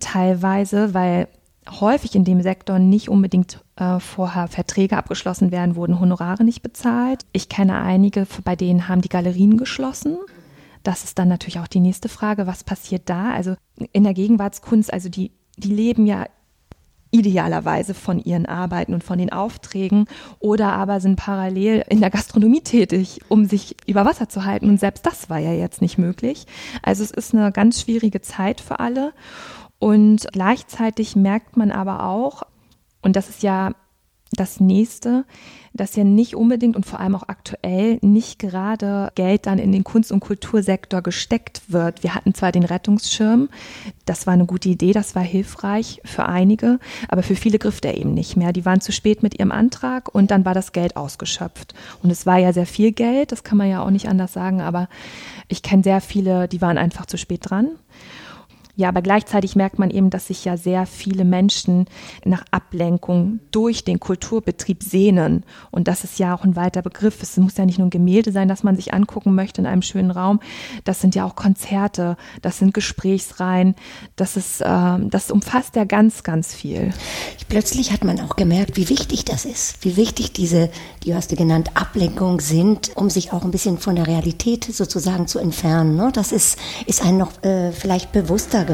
teilweise, 0.00 0.92
weil 0.92 1.28
häufig 1.68 2.14
in 2.14 2.24
dem 2.24 2.42
Sektor 2.42 2.78
nicht 2.78 3.08
unbedingt 3.08 3.64
äh, 3.76 4.00
vorher 4.00 4.48
Verträge 4.48 4.96
abgeschlossen 4.96 5.52
werden, 5.52 5.76
wurden 5.76 6.00
Honorare 6.00 6.44
nicht 6.44 6.62
bezahlt. 6.62 7.24
Ich 7.32 7.48
kenne 7.48 7.80
einige, 7.80 8.26
bei 8.44 8.56
denen 8.56 8.88
haben 8.88 9.00
die 9.00 9.08
Galerien 9.08 9.56
geschlossen. 9.56 10.18
Das 10.82 11.04
ist 11.04 11.18
dann 11.18 11.28
natürlich 11.28 11.60
auch 11.60 11.68
die 11.68 11.80
nächste 11.80 12.08
Frage, 12.08 12.46
was 12.46 12.64
passiert 12.64 13.08
da? 13.08 13.32
Also 13.32 13.54
in 13.92 14.02
der 14.02 14.14
Gegenwartskunst, 14.14 14.92
also 14.92 15.08
die, 15.08 15.30
die 15.56 15.72
leben 15.72 16.06
ja 16.06 16.26
idealerweise 17.12 17.92
von 17.92 18.18
ihren 18.18 18.46
Arbeiten 18.46 18.94
und 18.94 19.04
von 19.04 19.18
den 19.18 19.30
Aufträgen 19.30 20.06
oder 20.40 20.72
aber 20.72 20.98
sind 20.98 21.16
parallel 21.16 21.84
in 21.88 22.00
der 22.00 22.10
Gastronomie 22.10 22.62
tätig, 22.62 23.20
um 23.28 23.44
sich 23.44 23.76
über 23.86 24.06
Wasser 24.06 24.30
zu 24.30 24.44
halten. 24.46 24.68
Und 24.68 24.80
selbst 24.80 25.04
das 25.04 25.28
war 25.28 25.38
ja 25.38 25.52
jetzt 25.52 25.82
nicht 25.82 25.98
möglich. 25.98 26.46
Also 26.82 27.04
es 27.04 27.10
ist 27.10 27.34
eine 27.34 27.52
ganz 27.52 27.82
schwierige 27.82 28.22
Zeit 28.22 28.62
für 28.62 28.80
alle. 28.80 29.12
Und 29.82 30.28
gleichzeitig 30.30 31.16
merkt 31.16 31.56
man 31.56 31.72
aber 31.72 32.06
auch, 32.06 32.44
und 33.00 33.16
das 33.16 33.28
ist 33.28 33.42
ja 33.42 33.72
das 34.30 34.60
nächste, 34.60 35.24
dass 35.74 35.96
ja 35.96 36.04
nicht 36.04 36.36
unbedingt 36.36 36.76
und 36.76 36.86
vor 36.86 37.00
allem 37.00 37.16
auch 37.16 37.24
aktuell 37.26 37.98
nicht 38.00 38.38
gerade 38.38 39.10
Geld 39.16 39.46
dann 39.46 39.58
in 39.58 39.72
den 39.72 39.82
Kunst- 39.82 40.12
und 40.12 40.20
Kultursektor 40.20 41.02
gesteckt 41.02 41.62
wird. 41.66 42.04
Wir 42.04 42.14
hatten 42.14 42.32
zwar 42.32 42.52
den 42.52 42.62
Rettungsschirm, 42.62 43.48
das 44.04 44.24
war 44.28 44.34
eine 44.34 44.46
gute 44.46 44.68
Idee, 44.68 44.92
das 44.92 45.16
war 45.16 45.22
hilfreich 45.24 46.00
für 46.04 46.26
einige, 46.26 46.78
aber 47.08 47.24
für 47.24 47.34
viele 47.34 47.58
griff 47.58 47.80
der 47.80 47.98
eben 47.98 48.14
nicht 48.14 48.36
mehr. 48.36 48.52
Die 48.52 48.64
waren 48.64 48.80
zu 48.80 48.92
spät 48.92 49.24
mit 49.24 49.40
ihrem 49.40 49.50
Antrag 49.50 50.14
und 50.14 50.30
dann 50.30 50.44
war 50.44 50.54
das 50.54 50.70
Geld 50.70 50.96
ausgeschöpft. 50.96 51.74
Und 52.04 52.10
es 52.10 52.24
war 52.24 52.38
ja 52.38 52.52
sehr 52.52 52.66
viel 52.66 52.92
Geld, 52.92 53.32
das 53.32 53.42
kann 53.42 53.58
man 53.58 53.68
ja 53.68 53.82
auch 53.82 53.90
nicht 53.90 54.08
anders 54.08 54.32
sagen, 54.32 54.60
aber 54.60 54.88
ich 55.48 55.60
kenne 55.60 55.82
sehr 55.82 56.00
viele, 56.00 56.46
die 56.46 56.60
waren 56.60 56.78
einfach 56.78 57.06
zu 57.06 57.18
spät 57.18 57.50
dran. 57.50 57.70
Ja, 58.74 58.88
aber 58.88 59.02
gleichzeitig 59.02 59.54
merkt 59.54 59.78
man 59.78 59.90
eben, 59.90 60.08
dass 60.08 60.28
sich 60.28 60.46
ja 60.46 60.56
sehr 60.56 60.86
viele 60.86 61.24
Menschen 61.24 61.84
nach 62.24 62.42
Ablenkung 62.50 63.40
durch 63.50 63.84
den 63.84 64.00
Kulturbetrieb 64.00 64.82
sehnen. 64.82 65.44
Und 65.70 65.88
das 65.88 66.04
ist 66.04 66.18
ja 66.18 66.34
auch 66.34 66.42
ein 66.42 66.56
weiter 66.56 66.80
Begriff. 66.80 67.22
Es 67.22 67.36
muss 67.36 67.58
ja 67.58 67.66
nicht 67.66 67.78
nur 67.78 67.88
ein 67.88 67.90
Gemälde 67.90 68.32
sein, 68.32 68.48
das 68.48 68.62
man 68.62 68.74
sich 68.74 68.94
angucken 68.94 69.34
möchte 69.34 69.60
in 69.60 69.66
einem 69.66 69.82
schönen 69.82 70.10
Raum. 70.10 70.40
Das 70.84 71.02
sind 71.02 71.14
ja 71.14 71.26
auch 71.26 71.36
Konzerte, 71.36 72.16
das 72.40 72.58
sind 72.58 72.72
Gesprächsreihen. 72.72 73.74
Das 74.16 74.38
ist, 74.38 74.62
äh, 74.62 74.98
das 75.00 75.30
umfasst 75.30 75.76
ja 75.76 75.84
ganz, 75.84 76.22
ganz 76.22 76.54
viel. 76.54 76.94
Plötzlich 77.50 77.92
hat 77.92 78.04
man 78.04 78.18
auch 78.20 78.36
gemerkt, 78.36 78.78
wie 78.78 78.88
wichtig 78.88 79.26
das 79.26 79.44
ist, 79.44 79.84
wie 79.84 79.98
wichtig 79.98 80.32
diese, 80.32 80.70
die 81.04 81.14
hast 81.14 81.30
du 81.30 81.36
genannt, 81.36 81.72
Ablenkung 81.74 82.40
sind, 82.40 82.92
um 82.96 83.10
sich 83.10 83.34
auch 83.34 83.44
ein 83.44 83.50
bisschen 83.50 83.76
von 83.76 83.96
der 83.96 84.06
Realität 84.06 84.64
sozusagen 84.64 85.26
zu 85.26 85.38
entfernen. 85.38 85.94
Ne? 85.94 86.10
Das 86.14 86.32
ist, 86.32 86.58
ist 86.86 87.04
einem 87.04 87.18
noch 87.18 87.42
äh, 87.42 87.70
vielleicht 87.72 88.12
bewusster 88.12 88.62
geworden. 88.64 88.71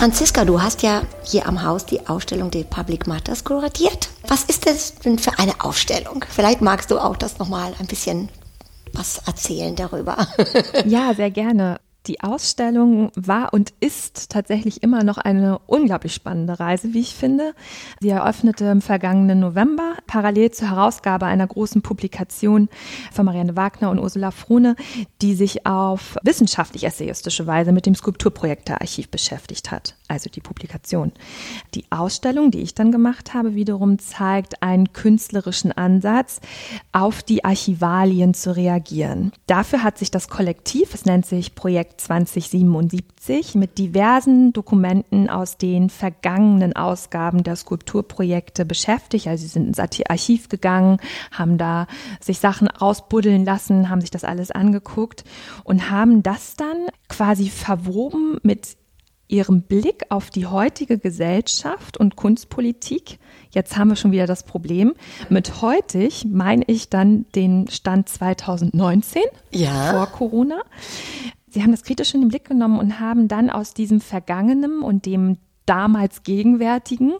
Franziska, 0.00 0.46
du 0.46 0.62
hast 0.62 0.82
ja 0.82 1.02
hier 1.22 1.46
am 1.46 1.62
Haus 1.62 1.84
die 1.84 2.08
Ausstellung 2.08 2.50
The 2.50 2.64
Public 2.64 3.06
Matters 3.06 3.44
kuratiert. 3.44 4.08
Was 4.28 4.44
ist 4.44 4.66
das 4.66 4.94
denn 4.94 5.18
für 5.18 5.38
eine 5.38 5.52
Ausstellung? 5.60 6.24
Vielleicht 6.26 6.62
magst 6.62 6.90
du 6.90 6.98
auch 6.98 7.16
das 7.16 7.38
nochmal 7.38 7.74
ein 7.78 7.86
bisschen 7.86 8.30
was 8.94 9.18
erzählen 9.26 9.76
darüber. 9.76 10.26
Ja, 10.86 11.12
sehr 11.14 11.30
gerne. 11.30 11.80
Die 12.06 12.20
Ausstellung 12.20 13.12
war 13.14 13.52
und 13.52 13.74
ist 13.80 14.30
tatsächlich 14.30 14.82
immer 14.82 15.04
noch 15.04 15.18
eine 15.18 15.58
unglaublich 15.66 16.14
spannende 16.14 16.58
Reise, 16.58 16.94
wie 16.94 17.00
ich 17.00 17.14
finde. 17.14 17.54
Sie 18.00 18.08
eröffnete 18.08 18.64
im 18.64 18.80
vergangenen 18.80 19.40
November 19.40 19.94
parallel 20.06 20.50
zur 20.50 20.70
Herausgabe 20.70 21.26
einer 21.26 21.46
großen 21.46 21.82
Publikation 21.82 22.70
von 23.12 23.26
Marianne 23.26 23.54
Wagner 23.54 23.90
und 23.90 23.98
Ursula 23.98 24.30
Frohne, 24.30 24.76
die 25.20 25.34
sich 25.34 25.66
auf 25.66 26.16
wissenschaftlich-essayistische 26.22 27.46
Weise 27.46 27.72
mit 27.72 27.84
dem 27.84 27.94
Skulpturprojektearchiv 27.94 29.10
beschäftigt 29.10 29.70
hat, 29.70 29.94
also 30.08 30.30
die 30.30 30.40
Publikation. 30.40 31.12
Die 31.74 31.84
Ausstellung, 31.90 32.50
die 32.50 32.60
ich 32.60 32.74
dann 32.74 32.92
gemacht 32.92 33.34
habe, 33.34 33.54
wiederum 33.54 33.98
zeigt 33.98 34.62
einen 34.62 34.94
künstlerischen 34.94 35.72
Ansatz, 35.72 36.40
auf 36.92 37.22
die 37.22 37.44
Archivalien 37.44 38.32
zu 38.32 38.56
reagieren. 38.56 39.32
Dafür 39.46 39.82
hat 39.82 39.98
sich 39.98 40.10
das 40.10 40.28
Kollektiv, 40.28 40.94
es 40.94 41.04
nennt 41.04 41.26
sich 41.26 41.54
Projekt 41.54 41.89
Projekt 41.90 42.00
2077 42.02 43.54
mit 43.54 43.78
diversen 43.78 44.52
Dokumenten 44.52 45.28
aus 45.28 45.56
den 45.56 45.90
vergangenen 45.90 46.74
Ausgaben 46.74 47.42
der 47.42 47.56
Skulpturprojekte 47.56 48.64
beschäftigt. 48.64 49.26
Also 49.26 49.42
sie 49.42 49.48
sind 49.48 49.66
ins 49.66 49.78
Archiv 49.78 50.48
gegangen, 50.48 50.98
haben 51.32 51.58
da 51.58 51.86
sich 52.20 52.38
Sachen 52.38 52.68
rausbuddeln 52.68 53.44
lassen, 53.44 53.88
haben 53.88 54.00
sich 54.00 54.10
das 54.10 54.24
alles 54.24 54.50
angeguckt 54.50 55.24
und 55.64 55.90
haben 55.90 56.22
das 56.22 56.56
dann 56.56 56.88
quasi 57.08 57.48
verwoben 57.48 58.38
mit 58.42 58.76
ihrem 59.28 59.62
Blick 59.62 60.04
auf 60.08 60.30
die 60.30 60.46
heutige 60.46 60.98
Gesellschaft 60.98 61.96
und 61.96 62.16
Kunstpolitik. 62.16 63.18
Jetzt 63.52 63.76
haben 63.76 63.88
wir 63.88 63.96
schon 63.96 64.12
wieder 64.12 64.26
das 64.26 64.42
Problem. 64.42 64.94
Mit 65.28 65.62
heutig 65.62 66.26
meine 66.28 66.64
ich 66.66 66.88
dann 66.88 67.26
den 67.34 67.68
Stand 67.68 68.08
2019 68.08 69.22
ja. 69.52 69.92
vor 69.92 70.06
Corona. 70.06 70.62
Sie 71.50 71.62
haben 71.62 71.72
das 71.72 71.82
kritisch 71.82 72.14
in 72.14 72.20
den 72.20 72.28
Blick 72.28 72.46
genommen 72.46 72.78
und 72.78 73.00
haben 73.00 73.28
dann 73.28 73.50
aus 73.50 73.74
diesem 73.74 74.00
Vergangenen 74.00 74.82
und 74.82 75.04
dem 75.06 75.36
damals 75.66 76.24
Gegenwärtigen 76.24 77.12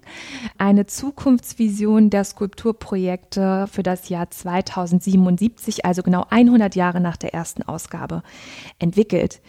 eine 0.58 0.86
Zukunftsvision 0.86 2.10
der 2.10 2.24
Skulpturprojekte 2.24 3.68
für 3.70 3.82
das 3.82 4.08
Jahr 4.08 4.30
2077, 4.30 5.84
also 5.84 6.02
genau 6.02 6.26
100 6.30 6.74
Jahre 6.74 7.00
nach 7.00 7.16
der 7.16 7.32
ersten 7.32 7.62
Ausgabe, 7.62 8.22
entwickelt. 8.78 9.40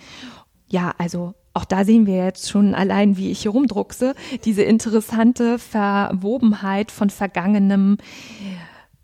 Ja, 0.67 0.93
also 0.97 1.33
auch 1.53 1.65
da 1.65 1.83
sehen 1.83 2.05
wir 2.05 2.15
jetzt 2.15 2.49
schon 2.49 2.75
allein, 2.75 3.17
wie 3.17 3.31
ich 3.31 3.41
hier 3.41 3.51
rumdruckse, 3.51 4.15
diese 4.45 4.61
interessante 4.61 5.59
Verwobenheit 5.59 6.91
von 6.91 7.09
vergangenem, 7.09 7.97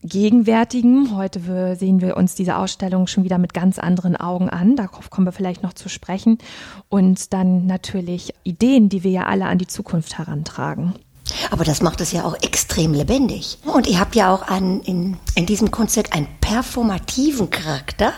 Gegenwärtigen. 0.04 1.16
Heute 1.16 1.75
sehen 1.75 2.01
wir 2.01 2.18
uns 2.18 2.36
diese 2.36 2.58
Ausstellung 2.58 3.08
schon 3.08 3.24
wieder 3.24 3.38
mit 3.38 3.54
ganz 3.54 3.80
anderen 3.80 4.16
Augen 4.16 4.50
an. 4.50 4.75
Darauf 4.75 5.10
kommen 5.10 5.27
wir 5.27 5.32
vielleicht 5.32 5.63
noch 5.63 5.74
zu 5.74 5.89
sprechen. 5.89 6.38
Und 6.88 7.34
dann 7.34 7.66
natürlich 7.66 8.34
Ideen, 8.44 8.89
die 8.89 9.04
wir 9.04 9.12
ja 9.12 9.25
alle 9.25 9.46
an 9.46 9.58
die 9.58 9.68
Zukunft 9.68 10.18
herantragen. 10.18 10.94
Aber 11.51 11.63
das 11.63 11.81
macht 11.81 12.01
es 12.01 12.12
ja 12.12 12.24
auch 12.24 12.36
extrem 12.41 12.93
lebendig. 12.93 13.57
Und 13.65 13.88
ihr 13.88 14.00
habt 14.00 14.15
ja 14.15 14.34
auch 14.34 14.43
einen, 14.43 14.81
in, 14.81 15.17
in 15.36 15.46
diesem 15.46 15.72
Konzert 15.72 16.13
einen 16.13 16.27
performativen 16.41 17.50
Charakter, 17.50 18.13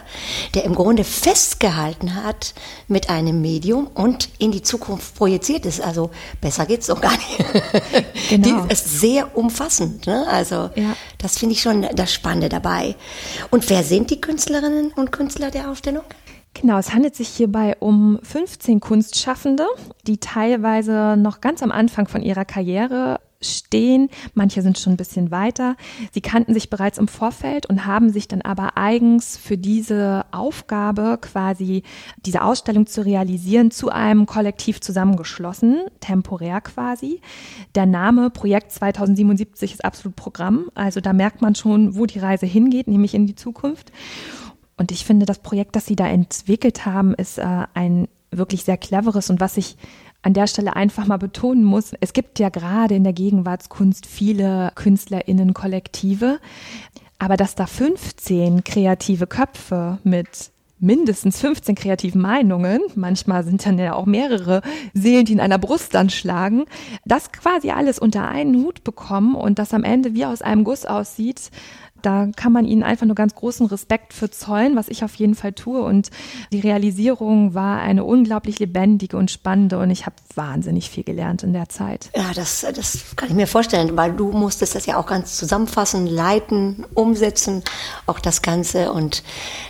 der 0.53 0.63
im 0.65 0.75
Grunde 0.75 1.03
festgehalten 1.03 2.15
hat 2.15 2.53
mit 2.87 3.09
einem 3.09 3.41
Medium 3.41 3.87
und 3.87 4.29
in 4.39 4.51
die 4.51 4.61
Zukunft 4.61 5.15
projiziert 5.15 5.65
ist. 5.65 5.81
Also 5.81 6.11
besser 6.41 6.65
geht's 6.65 6.87
doch 6.87 7.01
gar 7.01 7.13
nicht. 7.13 7.39
Genau. 8.29 8.65
Die 8.65 8.73
ist 8.73 8.99
sehr 8.99 9.35
umfassend. 9.35 10.05
Ne? 10.05 10.27
Also 10.29 10.69
ja. 10.75 10.95
das 11.17 11.37
finde 11.37 11.53
ich 11.53 11.61
schon 11.61 11.87
das 11.95 12.13
Spannende 12.13 12.47
dabei. 12.47 12.95
Und 13.49 13.69
wer 13.69 13.83
sind 13.83 14.11
die 14.11 14.21
Künstlerinnen 14.21 14.91
und 14.91 15.11
Künstler 15.11 15.49
der 15.49 15.69
Ausstellung? 15.69 16.03
Genau, 16.59 16.77
es 16.77 16.93
handelt 16.93 17.15
sich 17.15 17.29
hierbei 17.29 17.77
um 17.79 18.19
15 18.21 18.81
Kunstschaffende, 18.81 19.65
die 20.05 20.17
teilweise 20.17 21.15
noch 21.17 21.39
ganz 21.39 21.63
am 21.63 21.71
Anfang 21.71 22.09
von 22.09 22.21
ihrer 22.21 22.43
Karriere 22.43 23.21
stehen. 23.41 24.09
Manche 24.33 24.61
sind 24.61 24.77
schon 24.77 24.93
ein 24.93 24.97
bisschen 24.97 25.31
weiter. 25.31 25.77
Sie 26.11 26.19
kannten 26.19 26.53
sich 26.53 26.69
bereits 26.69 26.97
im 26.97 27.07
Vorfeld 27.07 27.65
und 27.67 27.85
haben 27.85 28.09
sich 28.09 28.27
dann 28.27 28.41
aber 28.41 28.75
eigens 28.75 29.37
für 29.37 29.57
diese 29.57 30.25
Aufgabe, 30.31 31.17
quasi 31.21 31.83
diese 32.25 32.41
Ausstellung 32.41 32.87
zu 32.87 33.05
realisieren, 33.05 33.71
zu 33.71 33.87
einem 33.89 34.25
Kollektiv 34.25 34.81
zusammengeschlossen, 34.81 35.83
temporär 36.01 36.59
quasi. 36.59 37.21
Der 37.73 37.85
Name 37.85 38.31
Projekt 38.31 38.73
2077 38.73 39.71
ist 39.71 39.85
absolut 39.85 40.17
Programm. 40.17 40.69
Also 40.75 40.99
da 40.99 41.13
merkt 41.13 41.41
man 41.41 41.55
schon, 41.55 41.95
wo 41.95 42.05
die 42.05 42.19
Reise 42.19 42.45
hingeht, 42.45 42.89
nämlich 42.89 43.13
in 43.13 43.27
die 43.27 43.35
Zukunft. 43.35 43.93
Und 44.79 44.93
ich 44.93 45.05
finde, 45.05 45.25
das 45.25 45.39
Projekt, 45.39 45.75
das 45.75 45.85
Sie 45.85 45.97
da 45.97 46.07
entwickelt 46.07 46.85
haben, 46.85 47.13
ist 47.13 47.37
äh, 47.37 47.65
ein 47.73 48.07
wirklich 48.31 48.63
sehr 48.63 48.77
cleveres 48.77 49.29
und 49.29 49.41
was 49.41 49.57
ich 49.57 49.75
an 50.21 50.33
der 50.33 50.47
Stelle 50.47 50.75
einfach 50.75 51.05
mal 51.05 51.17
betonen 51.17 51.63
muss, 51.63 51.91
es 51.99 52.13
gibt 52.13 52.39
ja 52.39 52.49
gerade 52.49 52.95
in 52.95 53.03
der 53.03 53.13
Gegenwartskunst 53.13 54.05
viele 54.05 54.71
KünstlerInnen-Kollektive, 54.75 56.39
aber 57.19 57.37
dass 57.37 57.55
da 57.55 57.65
15 57.65 58.63
kreative 58.63 59.27
Köpfe 59.27 59.97
mit 60.03 60.51
mindestens 60.79 61.39
15 61.41 61.75
kreativen 61.75 62.21
Meinungen, 62.21 62.81
manchmal 62.95 63.43
sind 63.43 63.65
dann 63.65 63.77
ja 63.77 63.93
auch 63.93 64.05
mehrere 64.05 64.61
Seelen, 64.93 65.25
die 65.25 65.33
in 65.33 65.39
einer 65.41 65.57
Brust 65.57 65.93
dann 65.93 66.09
schlagen, 66.09 66.65
das 67.05 67.31
quasi 67.31 67.71
alles 67.71 67.99
unter 67.99 68.27
einen 68.27 68.55
Hut 68.63 68.83
bekommen 68.83 69.35
und 69.35 69.59
das 69.59 69.73
am 69.73 69.83
Ende 69.83 70.13
wie 70.13 70.25
aus 70.25 70.41
einem 70.41 70.63
Guss 70.63 70.85
aussieht, 70.85 71.51
da 72.01 72.27
kann 72.35 72.51
man 72.51 72.65
ihnen 72.65 72.83
einfach 72.83 73.05
nur 73.05 73.15
ganz 73.15 73.35
großen 73.35 73.65
Respekt 73.67 74.13
für 74.13 74.29
zollen, 74.29 74.75
was 74.75 74.87
ich 74.87 75.03
auf 75.03 75.15
jeden 75.15 75.35
Fall 75.35 75.53
tue. 75.53 75.81
Und 75.81 76.09
die 76.51 76.59
Realisierung 76.59 77.53
war 77.53 77.81
eine 77.81 78.03
unglaublich 78.03 78.59
lebendige 78.59 79.17
und 79.17 79.31
spannende 79.31 79.79
und 79.79 79.89
ich 79.91 80.05
habe 80.05 80.15
wahnsinnig 80.35 80.89
viel 80.89 81.03
gelernt 81.03 81.43
in 81.43 81.53
der 81.53 81.69
Zeit. 81.69 82.09
Ja, 82.15 82.31
das, 82.33 82.65
das 82.75 83.15
kann 83.15 83.29
ich 83.29 83.35
mir 83.35 83.47
vorstellen, 83.47 83.95
weil 83.97 84.13
du 84.13 84.31
musstest 84.31 84.75
das 84.75 84.85
ja 84.85 84.97
auch 84.97 85.07
ganz 85.07 85.37
zusammenfassen, 85.37 86.07
leiten, 86.07 86.85
umsetzen, 86.93 87.63
auch 88.05 88.19
das 88.19 88.41
Ganze. 88.41 88.91
Und 88.91 89.23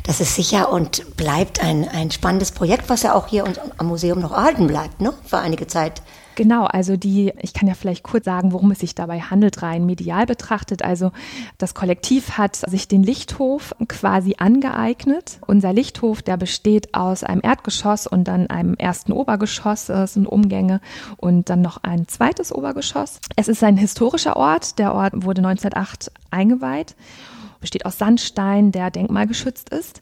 das 0.04 0.22
ist 0.22 0.36
sicher 0.36 0.72
und 0.72 1.16
bleibt 1.18 1.64
ein, 1.64 1.88
ein 1.88 2.12
spannendes 2.12 2.52
Projekt, 2.52 2.90
was 2.90 3.04
ja 3.04 3.14
auch 3.14 3.28
hier 3.28 3.44
am 3.78 3.88
Museum 3.88 4.20
noch 4.20 4.32
erhalten 4.32 4.68
bleibt, 4.68 5.02
ne? 5.02 5.14
Für 5.26 5.40
einige 5.40 5.68
Zeit. 5.68 6.02
Genau, 6.40 6.64
also 6.64 6.96
die, 6.96 7.34
ich 7.42 7.54
kann 7.54 7.68
ja 7.68 7.74
vielleicht 7.74 8.02
kurz 8.02 8.24
sagen, 8.24 8.54
worum 8.54 8.72
es 8.72 8.80
sich 8.80 8.96
dabei 8.96 9.20
handelt, 9.20 9.62
rein 9.62 9.86
medial 9.86 10.26
betrachtet. 10.26 10.84
Also 10.84 11.12
das 11.58 11.74
Kollektiv 11.74 12.38
hat 12.38 12.56
sich 12.56 12.88
den 12.88 13.04
Lichthof 13.04 13.76
quasi 13.90 14.36
angeeignet. 14.38 15.42
Unser 15.48 15.74
Lichthof, 15.74 16.22
der 16.22 16.38
besteht 16.38 16.94
aus 16.94 17.26
einem 17.26 17.42
Erdgeschoss 17.44 18.08
und 18.08 18.24
dann 18.30 18.48
einem 18.48 18.76
ersten 18.76 19.12
Obergeschoss, 19.12 19.88
das 19.88 20.14
sind 20.14 20.28
Umgänge 20.28 20.80
und 21.18 21.50
dann 21.50 21.62
noch 21.62 21.84
ein 21.84 22.08
zweites 22.08 22.56
Obergeschoss. 22.56 23.20
Es 23.36 23.50
ist 23.50 23.62
ein 23.62 23.76
historischer 23.76 24.38
Ort. 24.38 24.80
Der 24.80 24.94
Ort 24.94 25.12
wurde 25.26 25.46
1908 25.46 26.10
eingeweiht 26.32 26.96
besteht 27.60 27.86
aus 27.86 27.98
Sandstein, 27.98 28.72
der 28.72 28.92
denkmalgeschützt 28.92 29.70
ist. 29.70 30.02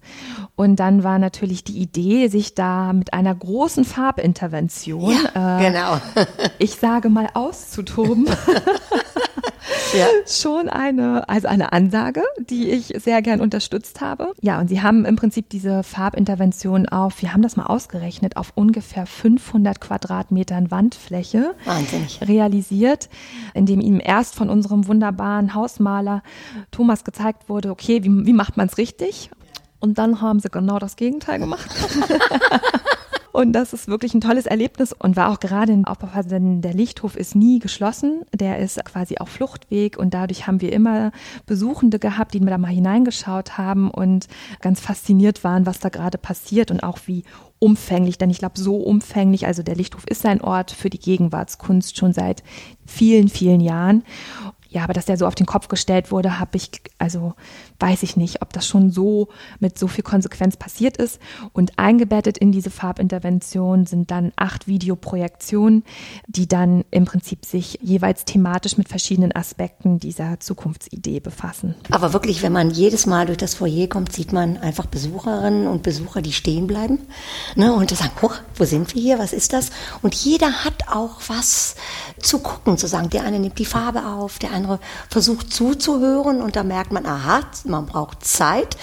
Und 0.55 0.77
dann 0.77 1.03
war 1.03 1.19
natürlich 1.19 1.63
die 1.63 1.79
Idee, 1.79 2.27
sich 2.27 2.55
da 2.55 2.93
mit 2.93 3.13
einer 3.13 3.33
großen 3.33 3.85
Farbintervention, 3.85 5.13
ja, 5.33 5.59
äh, 5.59 5.65
genau. 5.65 5.99
ich 6.59 6.75
sage 6.75 7.09
mal, 7.09 7.29
auszutoben. 7.33 8.27
ja. 9.93 10.05
schon 10.25 10.69
eine, 10.69 11.27
also 11.29 11.47
eine 11.47 11.71
Ansage, 11.73 12.23
die 12.39 12.69
ich 12.69 12.93
sehr 12.97 13.21
gern 13.21 13.41
unterstützt 13.41 14.01
habe. 14.01 14.33
Ja, 14.41 14.59
und 14.59 14.67
sie 14.67 14.81
haben 14.81 15.05
im 15.05 15.15
Prinzip 15.15 15.49
diese 15.49 15.83
Farbintervention 15.83 16.87
auf, 16.87 17.21
wir 17.21 17.33
haben 17.33 17.41
das 17.41 17.55
mal 17.55 17.65
ausgerechnet, 17.65 18.37
auf 18.37 18.51
ungefähr 18.55 19.05
500 19.05 19.79
Quadratmetern 19.79 20.71
Wandfläche 20.71 21.55
Wahnsinnig. 21.65 22.19
realisiert, 22.27 23.09
indem 23.53 23.81
ihm 23.81 24.01
erst 24.03 24.35
von 24.35 24.49
unserem 24.49 24.87
wunderbaren 24.87 25.53
Hausmaler 25.53 26.23
Thomas 26.71 27.03
gezeigt 27.03 27.49
wurde, 27.49 27.71
okay, 27.71 28.03
wie, 28.03 28.25
wie 28.25 28.33
macht 28.33 28.57
man 28.57 28.67
es 28.67 28.77
richtig? 28.77 29.29
Und 29.79 29.97
dann 29.97 30.21
haben 30.21 30.39
sie 30.39 30.49
genau 30.49 30.79
das 30.79 30.95
Gegenteil 30.95 31.39
gemacht. 31.39 31.69
Und 33.37 33.53
das 33.53 33.71
ist 33.71 33.87
wirklich 33.87 34.15
ein 34.15 34.21
tolles 34.21 34.47
Erlebnis 34.47 34.93
und 34.93 35.15
war 35.15 35.31
auch 35.31 35.39
gerade 35.39 35.71
in 35.71 35.85
Aufbauphase, 35.85 36.27
denn 36.27 36.63
der 36.63 36.73
Lichthof 36.73 37.15
ist 37.15 37.35
nie 37.35 37.59
geschlossen. 37.59 38.23
Der 38.33 38.57
ist 38.57 38.83
quasi 38.83 39.19
auf 39.19 39.29
Fluchtweg 39.29 39.95
und 39.99 40.15
dadurch 40.15 40.47
haben 40.47 40.59
wir 40.59 40.73
immer 40.73 41.11
Besuchende 41.45 41.99
gehabt, 41.99 42.33
die 42.33 42.39
da 42.39 42.57
mal 42.57 42.69
hineingeschaut 42.69 43.59
haben 43.59 43.91
und 43.91 44.27
ganz 44.59 44.79
fasziniert 44.79 45.43
waren, 45.43 45.67
was 45.67 45.79
da 45.79 45.89
gerade 45.89 46.17
passiert 46.17 46.71
und 46.71 46.81
auch 46.81 46.97
wie 47.05 47.25
umfänglich, 47.59 48.17
denn 48.17 48.31
ich 48.31 48.39
glaube, 48.39 48.59
so 48.59 48.77
umfänglich, 48.77 49.45
also 49.45 49.61
der 49.61 49.75
Lichthof 49.75 50.05
ist 50.07 50.25
ein 50.25 50.41
Ort 50.41 50.71
für 50.71 50.89
die 50.89 50.99
Gegenwartskunst 50.99 51.95
schon 51.95 52.13
seit 52.13 52.41
vielen, 52.87 53.29
vielen 53.29 53.61
Jahren. 53.61 54.03
Ja, 54.69 54.83
aber 54.83 54.93
dass 54.93 55.05
der 55.05 55.17
so 55.17 55.25
auf 55.25 55.35
den 55.35 55.45
Kopf 55.45 55.67
gestellt 55.67 56.11
wurde, 56.11 56.39
habe 56.39 56.57
ich, 56.57 56.71
also 56.97 57.33
weiß 57.79 58.03
ich 58.03 58.17
nicht, 58.17 58.41
ob 58.41 58.53
das 58.53 58.67
schon 58.67 58.91
so 58.91 59.29
mit 59.59 59.77
so 59.77 59.87
viel 59.87 60.03
Konsequenz 60.03 60.57
passiert 60.57 60.97
ist. 60.97 61.19
Und 61.53 61.77
eingebettet 61.77 62.37
in 62.37 62.51
diese 62.51 62.69
Farbintervention 62.69 63.85
sind 63.85 64.11
dann 64.11 64.31
acht 64.35 64.67
Videoprojektionen, 64.67 65.83
die 66.27 66.47
dann 66.47 66.85
im 66.91 67.05
Prinzip 67.05 67.45
sich 67.45 67.79
jeweils 67.81 68.25
thematisch 68.25 68.77
mit 68.77 68.89
verschiedenen 68.89 69.35
Aspekten 69.35 69.99
dieser 69.99 70.39
Zukunftsidee 70.39 71.19
befassen. 71.19 71.75
Aber 71.91 72.13
wirklich, 72.13 72.43
wenn 72.43 72.53
man 72.53 72.71
jedes 72.71 73.05
Mal 73.05 73.25
durch 73.27 73.37
das 73.37 73.55
Foyer 73.55 73.87
kommt, 73.87 74.11
sieht 74.11 74.33
man 74.33 74.57
einfach 74.57 74.85
Besucherinnen 74.85 75.67
und 75.67 75.83
Besucher, 75.83 76.21
die 76.21 76.33
stehen 76.33 76.67
bleiben 76.67 76.99
ne, 77.55 77.73
und 77.73 77.89
sagen, 77.89 78.11
Huch, 78.21 78.35
wo 78.55 78.65
sind 78.65 78.93
wir 78.93 79.01
hier, 79.01 79.19
was 79.19 79.33
ist 79.33 79.53
das? 79.53 79.71
Und 80.01 80.15
jeder 80.15 80.65
hat 80.65 80.87
auch 80.91 81.21
was 81.27 81.75
zu 82.19 82.39
gucken, 82.39 82.77
zu 82.77 82.87
sagen, 82.87 83.09
der 83.09 83.23
eine 83.23 83.39
nimmt 83.39 83.59
die 83.59 83.65
Farbe 83.65 84.05
auf, 84.05 84.39
der 84.39 84.51
andere 84.57 84.79
versucht 85.09 85.53
zuzuhören 85.53 86.41
und 86.41 86.55
da 86.55 86.63
merkt 86.63 86.91
man, 86.91 87.05
aha, 87.05 87.41
man 87.65 87.85
braucht 87.85 88.25
Zeit. 88.25 88.77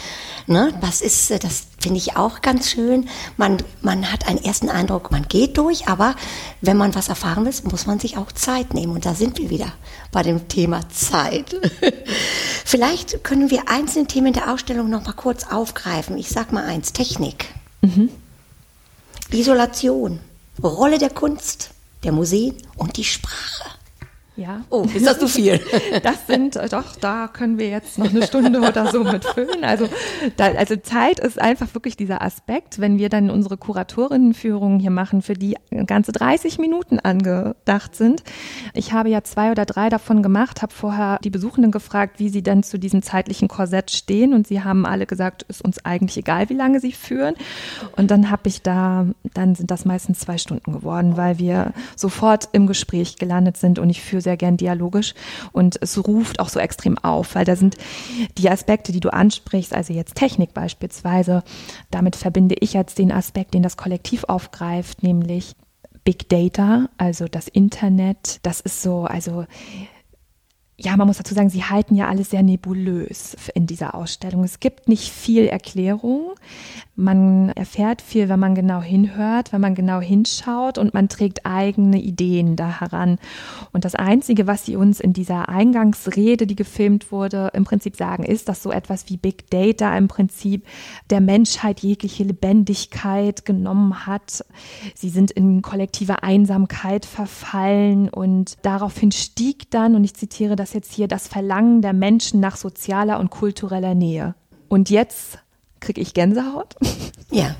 Ne? 0.46 0.74
Das 0.80 1.00
ist, 1.00 1.30
äh, 1.30 1.38
das 1.38 1.66
finde 1.78 1.98
ich 1.98 2.16
auch 2.16 2.40
ganz 2.42 2.70
schön. 2.70 3.08
Man, 3.36 3.58
man 3.80 4.10
hat 4.10 4.26
einen 4.26 4.42
ersten 4.42 4.68
Eindruck, 4.68 5.10
man 5.10 5.26
geht 5.28 5.58
durch, 5.58 5.88
aber 5.88 6.14
wenn 6.60 6.76
man 6.76 6.94
was 6.94 7.08
erfahren 7.08 7.44
will, 7.44 7.54
muss 7.70 7.86
man 7.86 7.98
sich 7.98 8.16
auch 8.16 8.32
Zeit 8.32 8.74
nehmen. 8.74 8.92
Und 8.92 9.06
da 9.06 9.14
sind 9.14 9.38
wir 9.38 9.50
wieder 9.50 9.72
bei 10.12 10.22
dem 10.22 10.48
Thema 10.48 10.88
Zeit. 10.90 11.56
Vielleicht 12.64 13.24
können 13.24 13.50
wir 13.50 13.68
einzelne 13.68 14.06
Themen 14.06 14.32
der 14.32 14.52
Ausstellung 14.52 14.90
noch 14.90 15.04
mal 15.04 15.12
kurz 15.12 15.44
aufgreifen. 15.50 16.18
Ich 16.18 16.28
sag 16.28 16.52
mal 16.52 16.64
eins: 16.64 16.92
Technik, 16.92 17.46
mhm. 17.80 18.10
Isolation, 19.30 20.20
Rolle 20.62 20.98
der 20.98 21.10
Kunst, 21.10 21.70
der 22.02 22.12
Museen 22.12 22.56
und 22.76 22.96
die 22.96 23.04
Sprache. 23.04 23.70
Ja. 24.36 24.62
Oh, 24.68 24.84
ist 24.94 25.06
das 25.06 25.18
zu 25.18 25.28
viel? 25.28 25.60
Das 26.02 26.26
sind, 26.26 26.56
doch, 26.56 26.96
da 26.96 27.28
können 27.28 27.58
wir 27.58 27.68
jetzt 27.68 27.98
noch 27.98 28.10
eine 28.10 28.26
Stunde 28.26 28.60
oder 28.60 28.90
so 28.90 29.04
mitfüllen. 29.04 29.62
Also, 29.62 29.88
da, 30.36 30.46
also 30.46 30.76
Zeit 30.76 31.20
ist 31.20 31.40
einfach 31.40 31.72
wirklich 31.74 31.96
dieser 31.96 32.20
Aspekt. 32.20 32.80
Wenn 32.80 32.98
wir 32.98 33.08
dann 33.08 33.30
unsere 33.30 33.56
Kuratorinnenführungen 33.56 34.80
hier 34.80 34.90
machen, 34.90 35.22
für 35.22 35.34
die 35.34 35.56
ganze 35.86 36.12
30 36.12 36.58
Minuten 36.58 36.98
angedacht 36.98 37.94
sind. 37.94 38.22
Ich 38.72 38.92
habe 38.92 39.08
ja 39.08 39.22
zwei 39.22 39.52
oder 39.52 39.64
drei 39.64 39.88
davon 39.88 40.22
gemacht, 40.22 40.62
habe 40.62 40.72
vorher 40.72 41.18
die 41.22 41.30
Besuchenden 41.30 41.70
gefragt, 41.70 42.18
wie 42.18 42.28
sie 42.28 42.42
denn 42.42 42.62
zu 42.62 42.78
diesem 42.78 43.02
zeitlichen 43.02 43.48
Korsett 43.48 43.90
stehen. 43.90 44.34
Und 44.34 44.46
sie 44.46 44.62
haben 44.62 44.84
alle 44.84 45.06
gesagt, 45.06 45.44
ist 45.44 45.62
uns 45.62 45.84
eigentlich 45.84 46.16
egal, 46.16 46.48
wie 46.48 46.54
lange 46.54 46.80
sie 46.80 46.92
führen. 46.92 47.34
Und 47.96 48.10
dann 48.10 48.30
habe 48.30 48.48
ich 48.48 48.62
da, 48.62 49.06
dann 49.32 49.54
sind 49.54 49.70
das 49.70 49.84
meistens 49.84 50.20
zwei 50.20 50.38
Stunden 50.38 50.72
geworden, 50.72 51.16
weil 51.16 51.38
wir 51.38 51.72
sofort 51.94 52.48
im 52.52 52.66
Gespräch 52.66 53.16
gelandet 53.16 53.56
sind 53.56 53.78
und 53.78 53.90
ich 53.90 54.02
führe 54.02 54.23
sehr 54.24 54.36
gern 54.36 54.56
dialogisch 54.56 55.14
und 55.52 55.78
es 55.80 56.04
ruft 56.04 56.40
auch 56.40 56.48
so 56.48 56.58
extrem 56.58 56.98
auf, 56.98 57.36
weil 57.36 57.44
da 57.44 57.54
sind 57.54 57.76
die 58.36 58.50
Aspekte, 58.50 58.90
die 58.90 59.00
du 59.00 59.12
ansprichst, 59.12 59.74
also 59.74 59.92
jetzt 59.92 60.16
Technik 60.16 60.52
beispielsweise, 60.54 61.44
damit 61.90 62.16
verbinde 62.16 62.56
ich 62.58 62.72
jetzt 62.72 62.98
den 62.98 63.12
Aspekt, 63.12 63.54
den 63.54 63.62
das 63.62 63.76
Kollektiv 63.76 64.24
aufgreift, 64.24 65.02
nämlich 65.02 65.54
Big 66.04 66.28
Data, 66.28 66.88
also 66.98 67.26
das 67.28 67.48
Internet, 67.48 68.40
das 68.42 68.60
ist 68.60 68.82
so, 68.82 69.04
also 69.04 69.46
ja, 70.76 70.96
man 70.96 71.06
muss 71.06 71.18
dazu 71.18 71.34
sagen, 71.34 71.50
sie 71.50 71.62
halten 71.62 71.94
ja 71.94 72.08
alles 72.08 72.30
sehr 72.30 72.42
nebulös 72.42 73.36
in 73.54 73.66
dieser 73.66 73.94
Ausstellung. 73.94 74.42
Es 74.42 74.58
gibt 74.58 74.88
nicht 74.88 75.08
viel 75.08 75.46
Erklärung. 75.46 76.32
Man 76.96 77.50
erfährt 77.50 78.02
viel, 78.02 78.28
wenn 78.28 78.40
man 78.40 78.56
genau 78.56 78.80
hinhört, 78.80 79.52
wenn 79.52 79.60
man 79.60 79.76
genau 79.76 80.00
hinschaut 80.00 80.78
und 80.78 80.92
man 80.92 81.08
trägt 81.08 81.46
eigene 81.46 82.00
Ideen 82.00 82.56
da 82.56 82.80
heran. 82.80 83.18
Und 83.72 83.84
das 83.84 83.94
Einzige, 83.94 84.48
was 84.48 84.64
sie 84.64 84.74
uns 84.74 84.98
in 84.98 85.12
dieser 85.12 85.48
Eingangsrede, 85.48 86.46
die 86.46 86.56
gefilmt 86.56 87.12
wurde, 87.12 87.50
im 87.54 87.64
Prinzip 87.64 87.96
sagen, 87.96 88.24
ist, 88.24 88.48
dass 88.48 88.62
so 88.62 88.72
etwas 88.72 89.08
wie 89.08 89.16
Big 89.16 89.50
Data 89.50 89.96
im 89.96 90.08
Prinzip 90.08 90.66
der 91.08 91.20
Menschheit 91.20 91.80
jegliche 91.80 92.24
Lebendigkeit 92.24 93.44
genommen 93.44 94.06
hat. 94.06 94.44
Sie 94.94 95.08
sind 95.08 95.30
in 95.30 95.62
kollektive 95.62 96.24
Einsamkeit 96.24 97.06
verfallen 97.06 98.08
und 98.08 98.56
daraufhin 98.62 99.12
stieg 99.12 99.70
dann, 99.70 99.94
und 99.94 100.02
ich 100.02 100.14
zitiere 100.14 100.56
das 100.56 100.63
jetzt 100.72 100.92
hier, 100.92 101.08
das 101.08 101.28
Verlangen 101.28 101.82
der 101.82 101.92
Menschen 101.92 102.40
nach 102.40 102.56
sozialer 102.56 103.20
und 103.20 103.30
kultureller 103.30 103.94
Nähe. 103.94 104.34
Und 104.68 104.90
jetzt 104.90 105.38
kriege 105.80 106.00
ich 106.00 106.14
Gänsehaut. 106.14 106.76
Ja. 107.30 107.56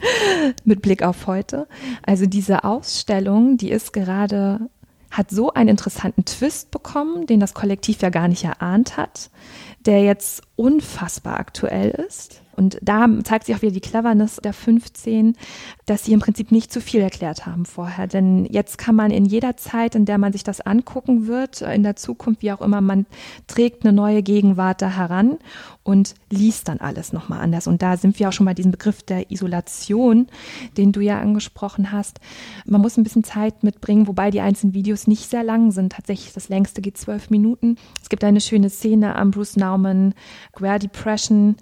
Mit 0.65 0.83
Blick 0.83 1.03
auf 1.03 1.27
heute. 1.27 1.67
Also 2.07 2.27
diese 2.27 2.63
Ausstellung, 2.63 3.57
die 3.57 3.71
ist 3.71 3.93
gerade, 3.93 4.69
hat 5.11 5.31
so 5.31 5.53
einen 5.53 5.71
interessanten 5.71 6.25
Twist 6.25 6.71
bekommen, 6.71 7.27
den 7.27 7.41
das 7.41 7.55
Kollektiv 7.55 8.01
ja 8.01 8.11
gar 8.11 8.29
nicht 8.29 8.45
erahnt 8.45 8.97
hat, 8.97 9.31
der 9.85 10.05
jetzt 10.05 10.43
unfassbar 10.55 11.41
aktuell 11.41 11.91
ist. 11.91 12.41
Und 12.55 12.79
da 12.83 13.07
zeigt 13.25 13.47
sich 13.47 13.55
auch 13.55 13.63
wieder 13.63 13.73
die 13.73 13.81
Cleverness 13.81 14.37
der 14.37 14.53
15, 14.53 15.37
dass 15.87 16.05
sie 16.05 16.13
im 16.13 16.21
Prinzip 16.21 16.53
nicht 16.53 16.73
zu 16.73 16.81
viel 16.81 17.01
erklärt 17.01 17.47
haben 17.47 17.67
vorher. 17.67 18.07
Denn 18.07 18.47
jetzt 18.47 18.79
kann 18.79 18.95
man 18.95 19.11
in 19.11 19.25
jeder 19.25 19.57
Zeit, 19.57 19.95
in 19.95 20.05
der 20.05 20.19
man 20.19 20.33
sich 20.33 20.45
das 20.45 20.61
angucken 20.61 21.27
wird, 21.27 21.63
in 21.63 21.83
der 21.83 21.97
Zukunft, 21.97 22.43
wie 22.43 22.53
auch 22.53 22.61
immer, 22.61 22.81
man 22.81 23.07
trägt 23.47 23.85
eine 23.85 23.93
neue 23.93 24.23
Gegenwart 24.23 24.83
da 24.83 24.89
heran 24.89 25.39
und 25.83 26.15
liest 26.31 26.69
dann 26.69 26.81
alles 26.81 27.13
nochmal 27.13 27.41
anders. 27.41 27.67
Und 27.67 27.83
da 27.83 27.97
sind 27.97 28.19
wir 28.19 28.29
auch 28.29 28.33
schon 28.33 28.47
bei 28.47 28.55
diesem 28.55 28.73
Begriff 28.73 29.03
der 29.03 29.31
Isolation, 29.31 30.29
den 30.77 30.93
du 30.93 31.01
ja 31.01 31.21
angesprochen 31.21 31.93
hast. 31.93 32.21
Man 32.65 32.81
muss 32.81 32.97
ein 32.97 33.05
bisschen 33.05 33.25
Zeit 33.25 33.63
mitbringen, 33.63 34.07
wobei 34.07 34.31
die 34.31 34.41
einzelnen 34.41 34.75
Videos 34.75 35.07
nicht 35.07 35.29
sehr 35.31 35.45
lang 35.45 35.71
sind. 35.71 35.93
Tatsächlich, 35.93 36.33
das 36.33 36.49
längste 36.49 36.81
geht 36.81 36.97
zwölf 36.97 37.31
Minuten. 37.31 37.77
Es 38.03 38.09
gibt 38.09 38.25
eine 38.25 38.41
schöne 38.41 38.71
Szene 38.71 39.15
am 39.17 39.31
Bruce 39.31 39.57
Nauman, 39.57 40.15
Great 40.53 40.83
Depression, 40.83 41.57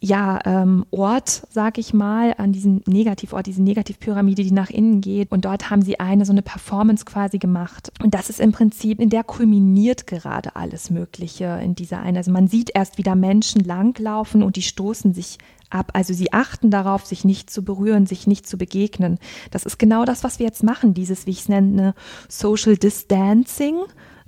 ja, 0.00 0.38
ähm, 0.44 0.84
Ort, 0.90 1.42
sag 1.50 1.78
ich 1.78 1.92
mal, 1.92 2.34
an 2.38 2.52
diesem 2.52 2.82
Negativort, 2.86 3.46
diese 3.46 3.62
Negativpyramide, 3.62 4.42
die 4.42 4.52
nach 4.52 4.70
innen 4.70 5.00
geht. 5.00 5.30
Und 5.30 5.44
dort 5.44 5.70
haben 5.70 5.82
sie 5.82 5.98
eine 6.00 6.24
so 6.24 6.32
eine 6.32 6.42
Performance 6.42 7.04
quasi 7.04 7.38
gemacht. 7.38 7.90
Und 8.02 8.14
das 8.14 8.30
ist 8.30 8.40
im 8.40 8.52
Prinzip, 8.52 9.00
in 9.00 9.10
der 9.10 9.24
kulminiert 9.24 10.06
gerade 10.06 10.56
alles 10.56 10.90
Mögliche 10.90 11.60
in 11.62 11.74
dieser 11.74 12.00
eine. 12.00 12.18
Also 12.18 12.30
man 12.30 12.48
sieht 12.48 12.70
erst 12.74 12.98
wieder 12.98 13.14
Menschen 13.14 13.64
langlaufen 13.64 14.42
und 14.42 14.56
die 14.56 14.62
stoßen 14.62 15.14
sich 15.14 15.38
ab. 15.70 15.90
Also 15.94 16.14
sie 16.14 16.32
achten 16.32 16.70
darauf, 16.70 17.04
sich 17.04 17.24
nicht 17.24 17.50
zu 17.50 17.62
berühren, 17.62 18.06
sich 18.06 18.26
nicht 18.26 18.46
zu 18.46 18.56
begegnen. 18.56 19.18
Das 19.50 19.64
ist 19.64 19.78
genau 19.78 20.04
das, 20.04 20.24
was 20.24 20.38
wir 20.38 20.46
jetzt 20.46 20.62
machen, 20.62 20.94
dieses, 20.94 21.26
wie 21.26 21.30
ich 21.30 21.40
es 21.40 21.48
nenne, 21.48 21.94
Social 22.28 22.76
Distancing 22.76 23.76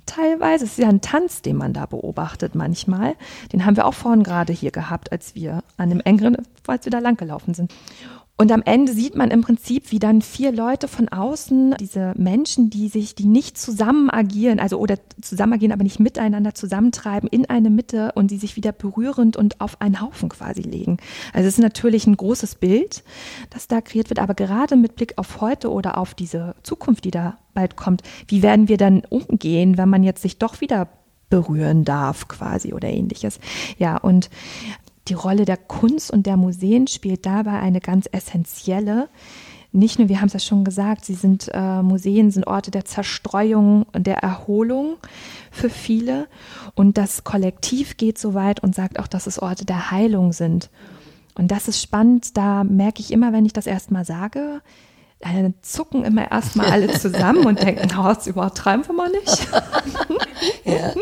teilweise. 0.05 0.65
Es 0.65 0.71
ist 0.71 0.79
ja 0.79 0.89
ein 0.89 1.01
Tanz, 1.01 1.41
den 1.41 1.55
man 1.55 1.73
da 1.73 1.85
beobachtet 1.85 2.55
manchmal. 2.55 3.15
Den 3.53 3.65
haben 3.65 3.75
wir 3.75 3.85
auch 3.85 3.93
vorhin 3.93 4.23
gerade 4.23 4.53
hier 4.53 4.71
gehabt, 4.71 5.11
als 5.11 5.35
wir 5.35 5.63
an 5.77 5.89
dem 5.89 5.99
engeren, 6.01 6.37
als 6.67 6.85
wir 6.85 6.91
da 6.91 6.99
langgelaufen 6.99 7.53
sind. 7.53 7.73
Und 8.41 8.51
am 8.51 8.63
Ende 8.65 8.91
sieht 8.91 9.15
man 9.15 9.29
im 9.29 9.41
Prinzip, 9.41 9.91
wie 9.91 9.99
dann 9.99 10.23
vier 10.23 10.51
Leute 10.51 10.87
von 10.87 11.09
außen, 11.09 11.75
diese 11.79 12.13
Menschen, 12.17 12.71
die 12.71 12.89
sich, 12.89 13.13
die 13.13 13.27
nicht 13.27 13.55
zusammen 13.55 14.09
agieren, 14.09 14.59
also 14.59 14.79
oder 14.79 14.95
zusammen 15.21 15.53
agieren, 15.53 15.71
aber 15.71 15.83
nicht 15.83 15.99
miteinander 15.99 16.55
zusammentreiben, 16.55 17.29
in 17.29 17.47
eine 17.51 17.69
Mitte 17.69 18.13
und 18.15 18.31
die 18.31 18.39
sich 18.39 18.55
wieder 18.55 18.71
berührend 18.71 19.37
und 19.37 19.61
auf 19.61 19.79
einen 19.79 20.01
Haufen 20.01 20.29
quasi 20.29 20.63
legen. 20.63 20.97
Also 21.33 21.47
es 21.47 21.59
ist 21.59 21.61
natürlich 21.61 22.07
ein 22.07 22.17
großes 22.17 22.55
Bild, 22.55 23.03
das 23.51 23.67
da 23.67 23.79
kreiert 23.79 24.09
wird, 24.09 24.17
aber 24.17 24.33
gerade 24.33 24.75
mit 24.75 24.95
Blick 24.95 25.19
auf 25.19 25.39
heute 25.39 25.71
oder 25.71 25.99
auf 25.99 26.15
diese 26.15 26.55
Zukunft, 26.63 27.03
die 27.03 27.11
da 27.11 27.37
bald 27.53 27.75
kommt, 27.75 28.01
wie 28.27 28.41
werden 28.41 28.67
wir 28.67 28.77
dann 28.77 29.03
umgehen, 29.07 29.77
wenn 29.77 29.89
man 29.89 30.01
jetzt 30.01 30.23
sich 30.23 30.39
doch 30.39 30.61
wieder 30.61 30.87
berühren 31.31 31.83
darf 31.83 32.27
quasi 32.27 32.73
oder 32.73 32.89
ähnliches. 32.89 33.39
Ja, 33.79 33.97
und 33.97 34.29
die 35.07 35.13
Rolle 35.13 35.45
der 35.45 35.57
Kunst 35.57 36.11
und 36.11 36.25
der 36.25 36.37
Museen 36.37 36.87
spielt 36.87 37.25
dabei 37.25 37.59
eine 37.59 37.79
ganz 37.79 38.07
essentielle. 38.11 39.09
Nicht 39.73 39.99
nur, 39.99 40.09
wir 40.09 40.19
haben 40.19 40.27
es 40.27 40.33
ja 40.33 40.39
schon 40.39 40.65
gesagt, 40.65 41.05
sie 41.05 41.13
sind 41.13 41.49
äh, 41.53 41.81
Museen 41.81 42.29
sind 42.29 42.45
Orte 42.45 42.71
der 42.71 42.83
Zerstreuung 42.85 43.85
und 43.93 44.05
der 44.05 44.17
Erholung 44.17 44.97
für 45.49 45.69
viele. 45.69 46.27
Und 46.75 46.97
das 46.97 47.23
Kollektiv 47.23 47.95
geht 47.95 48.17
so 48.19 48.33
weit 48.33 48.61
und 48.61 48.75
sagt 48.75 48.99
auch, 48.99 49.07
dass 49.07 49.27
es 49.27 49.41
Orte 49.41 49.65
der 49.65 49.89
Heilung 49.89 50.33
sind. 50.33 50.69
Und 51.35 51.51
das 51.51 51.69
ist 51.69 51.81
spannend, 51.81 52.35
da 52.35 52.65
merke 52.65 52.99
ich 52.99 53.11
immer, 53.11 53.31
wenn 53.31 53.45
ich 53.45 53.53
das 53.53 53.65
erstmal 53.65 54.03
sage, 54.03 54.61
dann 55.21 55.53
zucken 55.61 56.03
immer 56.03 56.29
erstmal 56.29 56.69
alle 56.69 56.91
zusammen 56.91 57.45
und 57.45 57.61
denken, 57.61 57.87
oh, 57.97 58.03
das 58.03 58.27
übertreiben 58.27 58.85
wir 58.85 58.93
mal 58.93 59.09
nicht. 59.09 59.47
ja. 60.65 60.93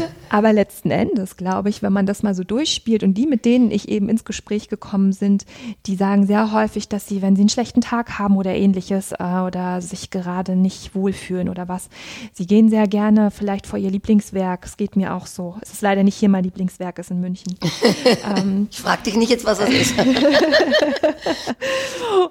Aber 0.30 0.52
letzten 0.52 0.92
Endes, 0.92 1.36
glaube 1.36 1.68
ich, 1.68 1.82
wenn 1.82 1.92
man 1.92 2.06
das 2.06 2.22
mal 2.22 2.34
so 2.34 2.44
durchspielt 2.44 3.02
und 3.02 3.14
die, 3.14 3.26
mit 3.26 3.44
denen 3.44 3.72
ich 3.72 3.88
eben 3.88 4.08
ins 4.08 4.24
Gespräch 4.24 4.68
gekommen 4.68 5.12
sind, 5.12 5.44
die 5.86 5.96
sagen 5.96 6.24
sehr 6.24 6.52
häufig, 6.52 6.88
dass 6.88 7.08
sie, 7.08 7.20
wenn 7.20 7.34
sie 7.34 7.42
einen 7.42 7.48
schlechten 7.48 7.80
Tag 7.80 8.18
haben 8.18 8.36
oder 8.36 8.54
ähnliches 8.54 9.10
äh, 9.12 9.40
oder 9.44 9.80
sich 9.80 10.10
gerade 10.10 10.54
nicht 10.54 10.94
wohlfühlen 10.94 11.48
oder 11.48 11.68
was, 11.68 11.88
sie 12.32 12.46
gehen 12.46 12.70
sehr 12.70 12.86
gerne 12.86 13.32
vielleicht 13.32 13.66
vor 13.66 13.78
ihr 13.78 13.90
Lieblingswerk. 13.90 14.64
Es 14.64 14.76
geht 14.76 14.94
mir 14.94 15.14
auch 15.14 15.26
so. 15.26 15.56
Es 15.62 15.72
ist 15.72 15.82
leider 15.82 16.04
nicht 16.04 16.14
hier 16.14 16.28
mein 16.28 16.44
Lieblingswerk, 16.44 17.00
es 17.00 17.06
ist 17.06 17.10
in 17.10 17.20
München. 17.20 17.56
ähm, 18.36 18.68
ich 18.70 18.80
frage 18.80 19.02
dich 19.02 19.16
nicht 19.16 19.30
jetzt, 19.30 19.44
was 19.44 19.58
das 19.58 19.68
ist. 19.68 19.94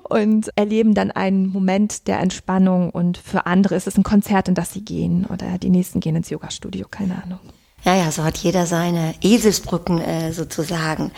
und 0.09 0.49
erleben 0.55 0.93
dann 0.93 1.11
einen 1.11 1.47
Moment 1.47 2.07
der 2.07 2.21
Entspannung 2.21 2.91
und 2.91 3.17
für 3.17 3.45
andere 3.45 3.75
ist 3.75 3.87
es 3.87 3.97
ein 3.97 4.03
Konzert, 4.03 4.47
in 4.47 4.55
das 4.55 4.71
sie 4.71 4.85
gehen 4.85 5.25
oder 5.25 5.57
die 5.57 5.69
nächsten 5.69 5.99
gehen 5.99 6.15
ins 6.15 6.29
Yoga-Studio, 6.29 6.87
keine 6.89 7.21
Ahnung. 7.21 7.39
Ja, 7.85 7.95
ja, 7.95 8.11
so 8.11 8.23
hat 8.23 8.37
jeder 8.37 8.65
seine 8.65 9.15
Eselsbrücken 9.21 10.01
äh, 10.01 10.33
sozusagen. 10.33 11.11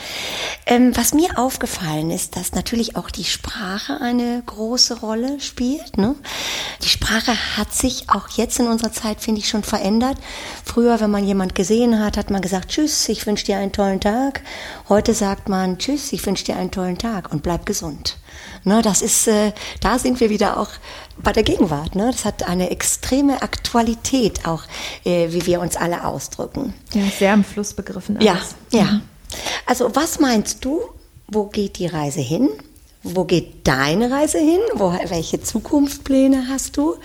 Ähm, 0.68 0.96
was 0.96 1.14
mir 1.14 1.40
aufgefallen 1.40 2.12
ist, 2.12 2.36
dass 2.36 2.52
natürlich 2.54 2.96
auch 2.96 3.10
die 3.10 3.24
Sprache 3.24 4.00
eine 4.00 4.44
große 4.46 5.00
Rolle 5.00 5.40
spielt. 5.40 5.98
Ne? 5.98 6.16
Die 6.84 6.90
Sprache 6.90 7.34
hat 7.58 7.74
sich 7.74 8.10
auch 8.10 8.30
jetzt 8.30 8.60
in 8.60 8.68
unserer 8.68 8.92
Zeit, 8.92 9.22
finde 9.22 9.42
ich, 9.42 9.50
schon 9.50 9.64
verändert. 9.64 10.18
Früher, 10.64 11.00
wenn 11.00 11.12
man 11.12 11.26
jemand 11.26 11.56
gesehen 11.56 12.00
hat, 12.00 12.16
hat 12.16 12.30
man 12.30 12.42
gesagt, 12.42 12.70
tschüss, 12.70 13.10
ich 13.10 13.26
wünsche 13.26 13.46
dir 13.46 13.58
einen 13.58 13.72
tollen 13.72 14.00
Tag. 14.00 14.42
Heute 14.88 15.16
sagt 15.16 15.50
man, 15.50 15.80
tschüss, 15.80 16.14
ich 16.14 16.24
wünsche 16.26 16.46
dir 16.46 16.58
einen 16.58 16.72
tollen 16.72 17.00
Tag 17.00 17.32
und 17.32 17.42
bleib 17.42 17.66
gesund. 17.66 18.18
Ne, 18.64 18.82
das 18.82 19.02
ist, 19.02 19.28
äh, 19.28 19.54
da 19.80 19.98
sind 19.98 20.20
wir 20.20 20.30
wieder 20.30 20.60
auch 20.60 20.70
bei 21.18 21.32
der 21.32 21.44
Gegenwart. 21.44 21.96
Ne? 21.96 22.12
Das 22.12 22.26
hat 22.26 22.48
eine 22.48 22.70
extreme 22.70 23.42
Aktualität 23.42 24.46
auch, 24.46 24.64
äh, 25.04 25.32
wie 25.32 25.46
wir 25.48 25.62
uns 25.62 25.76
alle 25.76 26.06
ausdrücken. 26.06 26.74
Ja, 26.94 27.04
sehr 27.18 27.34
im 27.34 27.44
Fluss 27.44 27.74
begriffen. 27.74 28.18
Alles. 28.18 28.56
Ja, 28.72 28.80
ja. 28.80 28.86
Mhm. 28.86 29.02
Also 29.66 29.96
was 29.96 30.20
meinst 30.20 30.64
du, 30.64 30.82
wo 31.28 31.46
geht 31.46 31.80
die 31.80 31.88
Reise 31.88 32.22
hin? 32.22 32.50
Wo 33.04 33.24
geht 33.24 33.68
deine 33.68 34.12
Reise 34.12 34.38
hin? 34.38 34.60
Wo, 34.74 34.94
welche 35.08 35.42
Zukunftspläne 35.42 36.48
hast 36.50 36.78
du? 36.78 36.96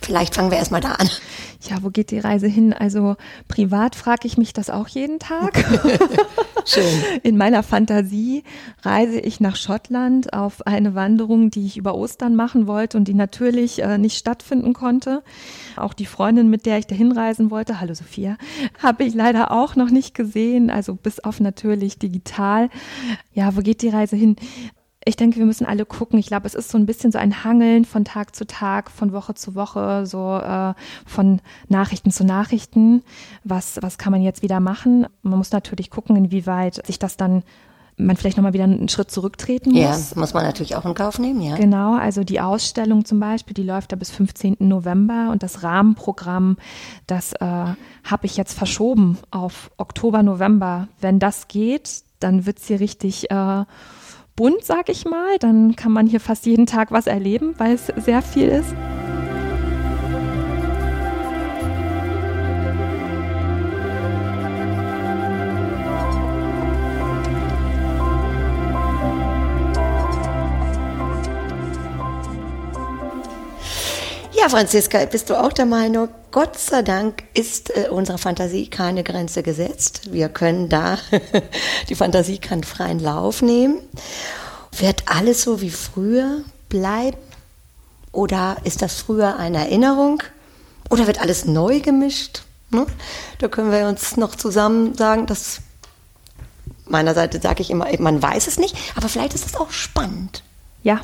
Vielleicht 0.00 0.34
fangen 0.34 0.50
wir 0.50 0.58
erstmal 0.58 0.80
da 0.80 0.92
an 0.92 1.10
ja, 1.68 1.82
wo 1.82 1.90
geht 1.90 2.10
die 2.10 2.18
Reise 2.18 2.46
hin? 2.46 2.72
Also 2.72 3.16
privat 3.48 3.94
frage 3.94 4.26
ich 4.26 4.36
mich 4.36 4.52
das 4.52 4.70
auch 4.70 4.88
jeden 4.88 5.18
Tag. 5.18 5.64
Schön. 6.64 6.84
In 7.22 7.36
meiner 7.36 7.62
Fantasie 7.62 8.44
reise 8.82 9.18
ich 9.18 9.40
nach 9.40 9.56
Schottland 9.56 10.32
auf 10.32 10.66
eine 10.66 10.94
Wanderung, 10.94 11.50
die 11.50 11.66
ich 11.66 11.76
über 11.76 11.94
Ostern 11.94 12.36
machen 12.36 12.66
wollte 12.66 12.96
und 12.96 13.08
die 13.08 13.14
natürlich 13.14 13.82
äh, 13.82 13.98
nicht 13.98 14.16
stattfinden 14.16 14.72
konnte. 14.72 15.22
Auch 15.76 15.94
die 15.94 16.06
Freundin, 16.06 16.50
mit 16.50 16.66
der 16.66 16.78
ich 16.78 16.86
dahin 16.86 17.12
reisen 17.12 17.50
wollte, 17.50 17.80
hallo 17.80 17.94
Sophia, 17.94 18.36
habe 18.82 19.04
ich 19.04 19.14
leider 19.14 19.50
auch 19.50 19.76
noch 19.76 19.90
nicht 19.90 20.14
gesehen, 20.14 20.70
also 20.70 20.94
bis 20.94 21.20
auf 21.20 21.40
natürlich 21.40 21.98
digital. 21.98 22.70
Ja, 23.34 23.56
wo 23.56 23.60
geht 23.60 23.82
die 23.82 23.88
Reise 23.88 24.16
hin? 24.16 24.36
Ich 25.04 25.16
denke, 25.16 25.38
wir 25.38 25.46
müssen 25.46 25.66
alle 25.66 25.84
gucken. 25.84 26.18
Ich 26.18 26.26
glaube, 26.26 26.46
es 26.46 26.54
ist 26.54 26.70
so 26.70 26.78
ein 26.78 26.86
bisschen 26.86 27.12
so 27.12 27.18
ein 27.18 27.44
Hangeln 27.44 27.84
von 27.84 28.04
Tag 28.04 28.34
zu 28.36 28.46
Tag, 28.46 28.90
von 28.90 29.12
Woche 29.12 29.34
zu 29.34 29.54
Woche, 29.54 30.06
so 30.06 30.38
äh, 30.38 30.74
von 31.06 31.40
Nachrichten 31.68 32.10
zu 32.10 32.24
Nachrichten. 32.24 33.02
Was, 33.44 33.78
was 33.82 33.98
kann 33.98 34.12
man 34.12 34.22
jetzt 34.22 34.42
wieder 34.42 34.60
machen? 34.60 35.06
Man 35.22 35.38
muss 35.38 35.52
natürlich 35.52 35.90
gucken, 35.90 36.16
inwieweit 36.16 36.86
sich 36.86 36.98
das 36.98 37.16
dann 37.16 37.42
man 37.98 38.16
vielleicht 38.16 38.38
nochmal 38.38 38.54
wieder 38.54 38.64
einen 38.64 38.88
Schritt 38.88 39.10
zurücktreten 39.10 39.72
muss. 39.72 39.80
Ja, 39.80 40.18
muss 40.18 40.32
man 40.32 40.44
natürlich 40.44 40.76
auch 40.76 40.84
in 40.86 40.94
Kauf 40.94 41.18
nehmen, 41.18 41.42
ja. 41.42 41.56
Genau, 41.56 41.94
also 41.94 42.24
die 42.24 42.40
Ausstellung 42.40 43.04
zum 43.04 43.20
Beispiel, 43.20 43.52
die 43.54 43.62
läuft 43.62 43.92
da 43.92 43.96
bis 43.96 44.10
15. 44.10 44.56
November 44.60 45.28
und 45.30 45.42
das 45.42 45.62
Rahmenprogramm, 45.62 46.56
das 47.06 47.34
äh, 47.34 47.44
habe 47.44 47.76
ich 48.22 48.36
jetzt 48.36 48.56
verschoben 48.56 49.18
auf 49.30 49.70
Oktober, 49.76 50.22
November. 50.22 50.88
Wenn 51.00 51.18
das 51.18 51.48
geht, 51.48 52.02
dann 52.18 52.46
wird's 52.46 52.66
hier 52.66 52.80
richtig 52.80 53.30
äh, 53.30 53.64
bunt, 54.36 54.64
sag 54.64 54.88
ich 54.88 55.04
mal. 55.04 55.38
Dann 55.38 55.76
kann 55.76 55.92
man 55.92 56.06
hier 56.06 56.20
fast 56.20 56.46
jeden 56.46 56.66
Tag 56.66 56.92
was 56.92 57.06
erleben, 57.06 57.54
weil 57.58 57.74
es 57.74 57.86
sehr 57.86 58.22
viel 58.22 58.48
ist. 58.48 58.74
Ja, 74.42 74.48
Franziska, 74.48 75.04
bist 75.04 75.30
du 75.30 75.40
auch 75.40 75.52
der 75.52 75.66
Meinung, 75.66 76.08
Gott 76.32 76.58
sei 76.58 76.82
Dank 76.82 77.22
ist 77.32 77.70
äh, 77.76 77.88
unserer 77.90 78.18
Fantasie 78.18 78.66
keine 78.66 79.04
Grenze 79.04 79.44
gesetzt. 79.44 80.12
Wir 80.12 80.28
können 80.28 80.68
da, 80.68 80.98
die 81.88 81.94
Fantasie 81.94 82.38
kann 82.38 82.64
freien 82.64 82.98
Lauf 82.98 83.40
nehmen. 83.40 83.78
Wird 84.76 85.04
alles 85.06 85.42
so 85.42 85.60
wie 85.60 85.70
früher 85.70 86.42
bleiben? 86.68 87.18
Oder 88.10 88.56
ist 88.64 88.82
das 88.82 89.00
früher 89.00 89.36
eine 89.36 89.58
Erinnerung? 89.58 90.24
Oder 90.90 91.06
wird 91.06 91.20
alles 91.20 91.44
neu 91.44 91.78
gemischt? 91.78 92.42
Ne? 92.70 92.86
Da 93.38 93.46
können 93.46 93.70
wir 93.70 93.86
uns 93.86 94.16
noch 94.16 94.34
zusammen 94.34 94.96
sagen, 94.96 95.26
dass 95.26 95.60
meiner 96.84 97.14
Seite 97.14 97.40
sage 97.40 97.62
ich 97.62 97.70
immer, 97.70 97.86
man 98.00 98.20
weiß 98.20 98.48
es 98.48 98.58
nicht, 98.58 98.76
aber 98.96 99.08
vielleicht 99.08 99.34
ist 99.34 99.46
es 99.46 99.54
auch 99.54 99.70
spannend. 99.70 100.42
Ja, 100.82 101.00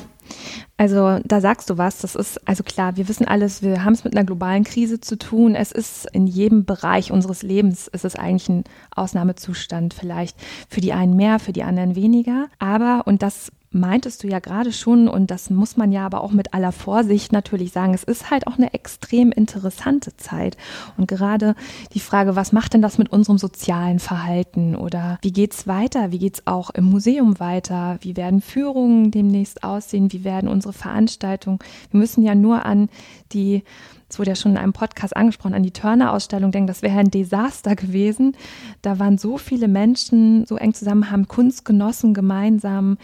also 0.77 1.19
da 1.25 1.41
sagst 1.41 1.69
du 1.69 1.77
was, 1.77 1.99
das 1.99 2.15
ist, 2.15 2.47
also 2.47 2.63
klar, 2.63 2.95
wir 2.95 3.07
wissen 3.07 3.27
alles, 3.27 3.61
wir 3.61 3.83
haben 3.83 3.93
es 3.93 4.03
mit 4.03 4.15
einer 4.15 4.25
globalen 4.25 4.63
Krise 4.63 5.01
zu 5.01 5.17
tun. 5.17 5.55
Es 5.55 5.71
ist 5.71 6.07
in 6.13 6.25
jedem 6.25 6.65
Bereich 6.65 7.11
unseres 7.11 7.43
Lebens, 7.43 7.89
es 7.91 8.05
ist 8.05 8.17
eigentlich 8.17 8.49
ein 8.49 8.63
Ausnahmezustand 8.95 9.93
vielleicht. 9.93 10.37
Für 10.69 10.81
die 10.81 10.93
einen 10.93 11.15
mehr, 11.15 11.39
für 11.39 11.53
die 11.53 11.63
anderen 11.63 11.95
weniger. 11.95 12.47
Aber, 12.59 13.03
und 13.05 13.21
das 13.21 13.51
meintest 13.71 14.23
du 14.23 14.27
ja 14.27 14.39
gerade 14.39 14.71
schon, 14.71 15.07
und 15.07 15.29
das 15.31 15.49
muss 15.49 15.77
man 15.77 15.91
ja 15.91 16.05
aber 16.05 16.21
auch 16.21 16.31
mit 16.31 16.53
aller 16.53 16.71
Vorsicht 16.71 17.31
natürlich 17.31 17.71
sagen, 17.71 17.93
es 17.93 18.03
ist 18.03 18.31
halt 18.31 18.47
auch 18.47 18.57
eine 18.57 18.73
extrem 18.73 19.31
interessante 19.31 20.15
Zeit. 20.17 20.57
Und 20.97 21.07
gerade 21.07 21.55
die 21.93 21.99
Frage, 21.99 22.35
was 22.35 22.51
macht 22.51 22.73
denn 22.73 22.81
das 22.81 22.97
mit 22.97 23.11
unserem 23.11 23.37
sozialen 23.37 23.99
Verhalten 23.99 24.75
oder 24.75 25.19
wie 25.21 25.31
geht's 25.31 25.67
weiter? 25.67 26.11
Wie 26.11 26.19
geht's 26.19 26.47
auch 26.47 26.71
im 26.71 26.85
Museum 26.85 27.39
weiter? 27.39 27.97
Wie 28.01 28.17
werden 28.17 28.41
Führungen 28.41 29.11
demnächst 29.11 29.63
aussehen? 29.63 30.11
Wie 30.11 30.23
werden 30.23 30.49
unsere 30.49 30.73
Veranstaltungen? 30.73 31.59
Wir 31.91 31.99
müssen 31.99 32.23
ja 32.23 32.35
nur 32.35 32.65
an 32.65 32.89
die 33.31 33.63
es 34.09 34.17
wurde 34.17 34.31
ja 34.31 34.35
schon 34.35 34.53
in 34.53 34.57
einem 34.57 34.73
Podcast 34.73 35.15
angesprochen, 35.15 35.53
an 35.53 35.61
die 35.61 35.71
Turner-Ausstellung 35.71 36.51
denken, 36.51 36.67
das 36.67 36.81
wäre 36.81 36.97
ein 36.97 37.11
Desaster 37.11 37.75
gewesen. 37.75 38.35
Da 38.81 38.97
waren 38.97 39.19
so 39.19 39.37
viele 39.37 39.67
Menschen 39.67 40.45
so 40.47 40.55
eng 40.55 40.73
zusammen, 40.73 41.11
haben 41.11 41.27
Kunst 41.27 41.63
genossen 41.63 42.15
gemeinsam, 42.15 42.97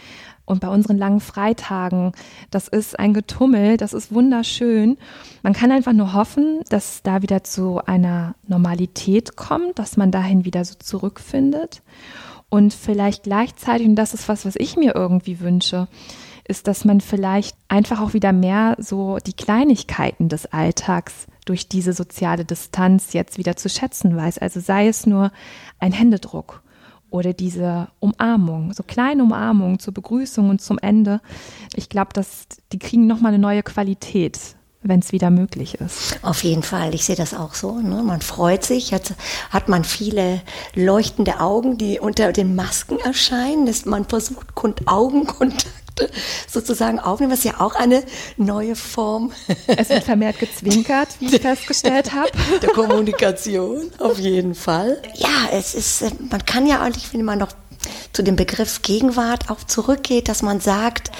und 0.46 0.60
bei 0.60 0.68
unseren 0.68 0.96
langen 0.96 1.20
Freitagen, 1.20 2.12
das 2.50 2.68
ist 2.68 2.98
ein 2.98 3.12
Getummel, 3.12 3.76
das 3.76 3.92
ist 3.92 4.14
wunderschön. 4.14 4.96
Man 5.42 5.52
kann 5.52 5.72
einfach 5.72 5.92
nur 5.92 6.14
hoffen, 6.14 6.60
dass 6.70 7.02
da 7.02 7.20
wieder 7.20 7.44
zu 7.44 7.84
einer 7.84 8.36
Normalität 8.46 9.36
kommt, 9.36 9.78
dass 9.78 9.96
man 9.96 10.10
dahin 10.10 10.44
wieder 10.44 10.64
so 10.64 10.76
zurückfindet. 10.78 11.82
Und 12.48 12.72
vielleicht 12.72 13.24
gleichzeitig, 13.24 13.88
und 13.88 13.96
das 13.96 14.14
ist 14.14 14.28
was, 14.28 14.46
was 14.46 14.54
ich 14.56 14.76
mir 14.76 14.94
irgendwie 14.94 15.40
wünsche, 15.40 15.88
ist, 16.46 16.68
dass 16.68 16.84
man 16.84 17.00
vielleicht 17.00 17.56
einfach 17.66 18.00
auch 18.00 18.14
wieder 18.14 18.32
mehr 18.32 18.76
so 18.78 19.18
die 19.18 19.32
Kleinigkeiten 19.32 20.28
des 20.28 20.46
Alltags 20.46 21.26
durch 21.44 21.68
diese 21.68 21.92
soziale 21.92 22.44
Distanz 22.44 23.12
jetzt 23.12 23.36
wieder 23.36 23.56
zu 23.56 23.68
schätzen 23.68 24.16
weiß. 24.16 24.38
Also 24.38 24.60
sei 24.60 24.86
es 24.86 25.06
nur 25.06 25.32
ein 25.80 25.90
Händedruck 25.90 26.62
oder 27.16 27.32
diese 27.32 27.88
Umarmung, 28.00 28.72
so 28.72 28.82
kleine 28.82 29.22
Umarmungen 29.22 29.78
zur 29.78 29.94
Begrüßung 29.94 30.50
und 30.50 30.60
zum 30.60 30.78
Ende. 30.78 31.20
Ich 31.74 31.88
glaube, 31.88 32.12
dass 32.12 32.46
die 32.72 32.78
kriegen 32.78 33.06
nochmal 33.06 33.32
eine 33.32 33.40
neue 33.40 33.62
Qualität 33.62 34.56
wenn 34.88 35.00
es 35.00 35.12
wieder 35.12 35.30
möglich 35.30 35.74
ist. 35.80 36.18
Auf 36.22 36.44
jeden 36.44 36.62
Fall, 36.62 36.94
ich 36.94 37.04
sehe 37.04 37.16
das 37.16 37.34
auch 37.34 37.54
so. 37.54 37.80
Ne? 37.80 38.02
Man 38.02 38.20
freut 38.20 38.64
sich, 38.64 38.90
jetzt 38.90 39.14
hat 39.50 39.68
man 39.68 39.84
viele 39.84 40.42
leuchtende 40.74 41.40
Augen, 41.40 41.78
die 41.78 41.98
unter 41.98 42.32
den 42.32 42.54
Masken 42.54 42.98
erscheinen. 43.00 43.66
Dass 43.66 43.84
man 43.84 44.04
versucht, 44.04 44.54
Augenkontakte 45.96 46.10
sozusagen 46.48 46.98
aufnehmen, 46.98 47.32
was 47.32 47.44
ja 47.44 47.60
auch 47.60 47.74
eine 47.74 48.02
neue 48.36 48.76
Form. 48.76 49.32
Es 49.66 49.88
wird 49.88 50.04
vermehrt 50.04 50.38
gezwinkert, 50.38 51.08
wie 51.20 51.34
ich 51.34 51.40
festgestellt 51.40 52.12
habe. 52.12 52.30
Der 52.62 52.70
Kommunikation, 52.70 53.90
auf 53.98 54.18
jeden 54.18 54.54
Fall. 54.54 55.00
Ja, 55.14 55.48
es 55.52 55.74
ist, 55.74 56.02
äh, 56.02 56.10
man 56.30 56.44
kann 56.44 56.66
ja 56.66 56.80
eigentlich, 56.80 57.12
wenn 57.12 57.24
man 57.24 57.38
noch 57.38 57.52
zu 58.12 58.22
dem 58.22 58.36
Begriff 58.36 58.82
Gegenwart 58.82 59.50
auch 59.50 59.62
zurückgeht, 59.64 60.28
dass 60.28 60.42
man 60.42 60.60
sagt, 60.60 61.10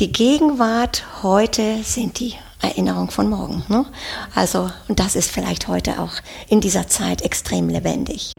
die 0.00 0.12
Gegenwart 0.12 1.04
heute 1.22 1.82
sind 1.84 2.18
die 2.18 2.34
Erinnerung 2.60 3.10
von 3.10 3.28
morgen. 3.28 3.64
Ne? 3.68 3.86
Also, 4.34 4.70
und 4.88 4.98
das 4.98 5.14
ist 5.14 5.30
vielleicht 5.30 5.68
heute 5.68 6.00
auch 6.00 6.12
in 6.48 6.60
dieser 6.60 6.88
Zeit 6.88 7.22
extrem 7.22 7.68
lebendig. 7.68 8.32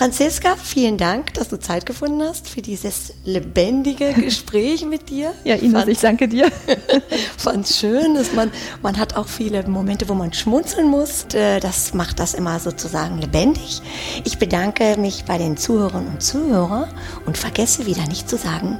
Franziska, 0.00 0.56
vielen 0.56 0.96
Dank, 0.96 1.34
dass 1.34 1.50
du 1.50 1.58
Zeit 1.58 1.84
gefunden 1.84 2.22
hast 2.22 2.48
für 2.48 2.62
dieses 2.62 3.12
lebendige 3.26 4.14
Gespräch 4.16 4.86
mit 4.86 5.10
dir. 5.10 5.34
Ja, 5.44 5.56
Ines, 5.56 5.74
Fand, 5.74 5.88
ich 5.88 6.00
danke 6.00 6.26
dir. 6.26 6.50
Fand 7.36 7.66
es 7.66 7.78
schön, 7.78 8.14
dass 8.14 8.32
man, 8.32 8.50
man 8.80 8.96
hat 8.96 9.14
auch 9.16 9.28
viele 9.28 9.68
Momente, 9.68 10.08
wo 10.08 10.14
man 10.14 10.32
schmunzeln 10.32 10.88
muss. 10.88 11.26
Äh, 11.34 11.60
das 11.60 11.92
macht 11.92 12.18
das 12.18 12.32
immer 12.32 12.58
sozusagen 12.60 13.18
lebendig. 13.18 13.82
Ich 14.24 14.38
bedanke 14.38 14.96
mich 14.96 15.26
bei 15.26 15.36
den 15.36 15.58
Zuhörern 15.58 16.06
und 16.06 16.22
Zuhörern 16.22 16.88
und 17.26 17.36
vergesse 17.36 17.84
wieder 17.84 18.06
nicht 18.06 18.26
zu 18.26 18.38
sagen, 18.38 18.78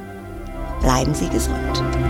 bleiben 0.80 1.14
Sie 1.14 1.28
gesund. 1.28 2.09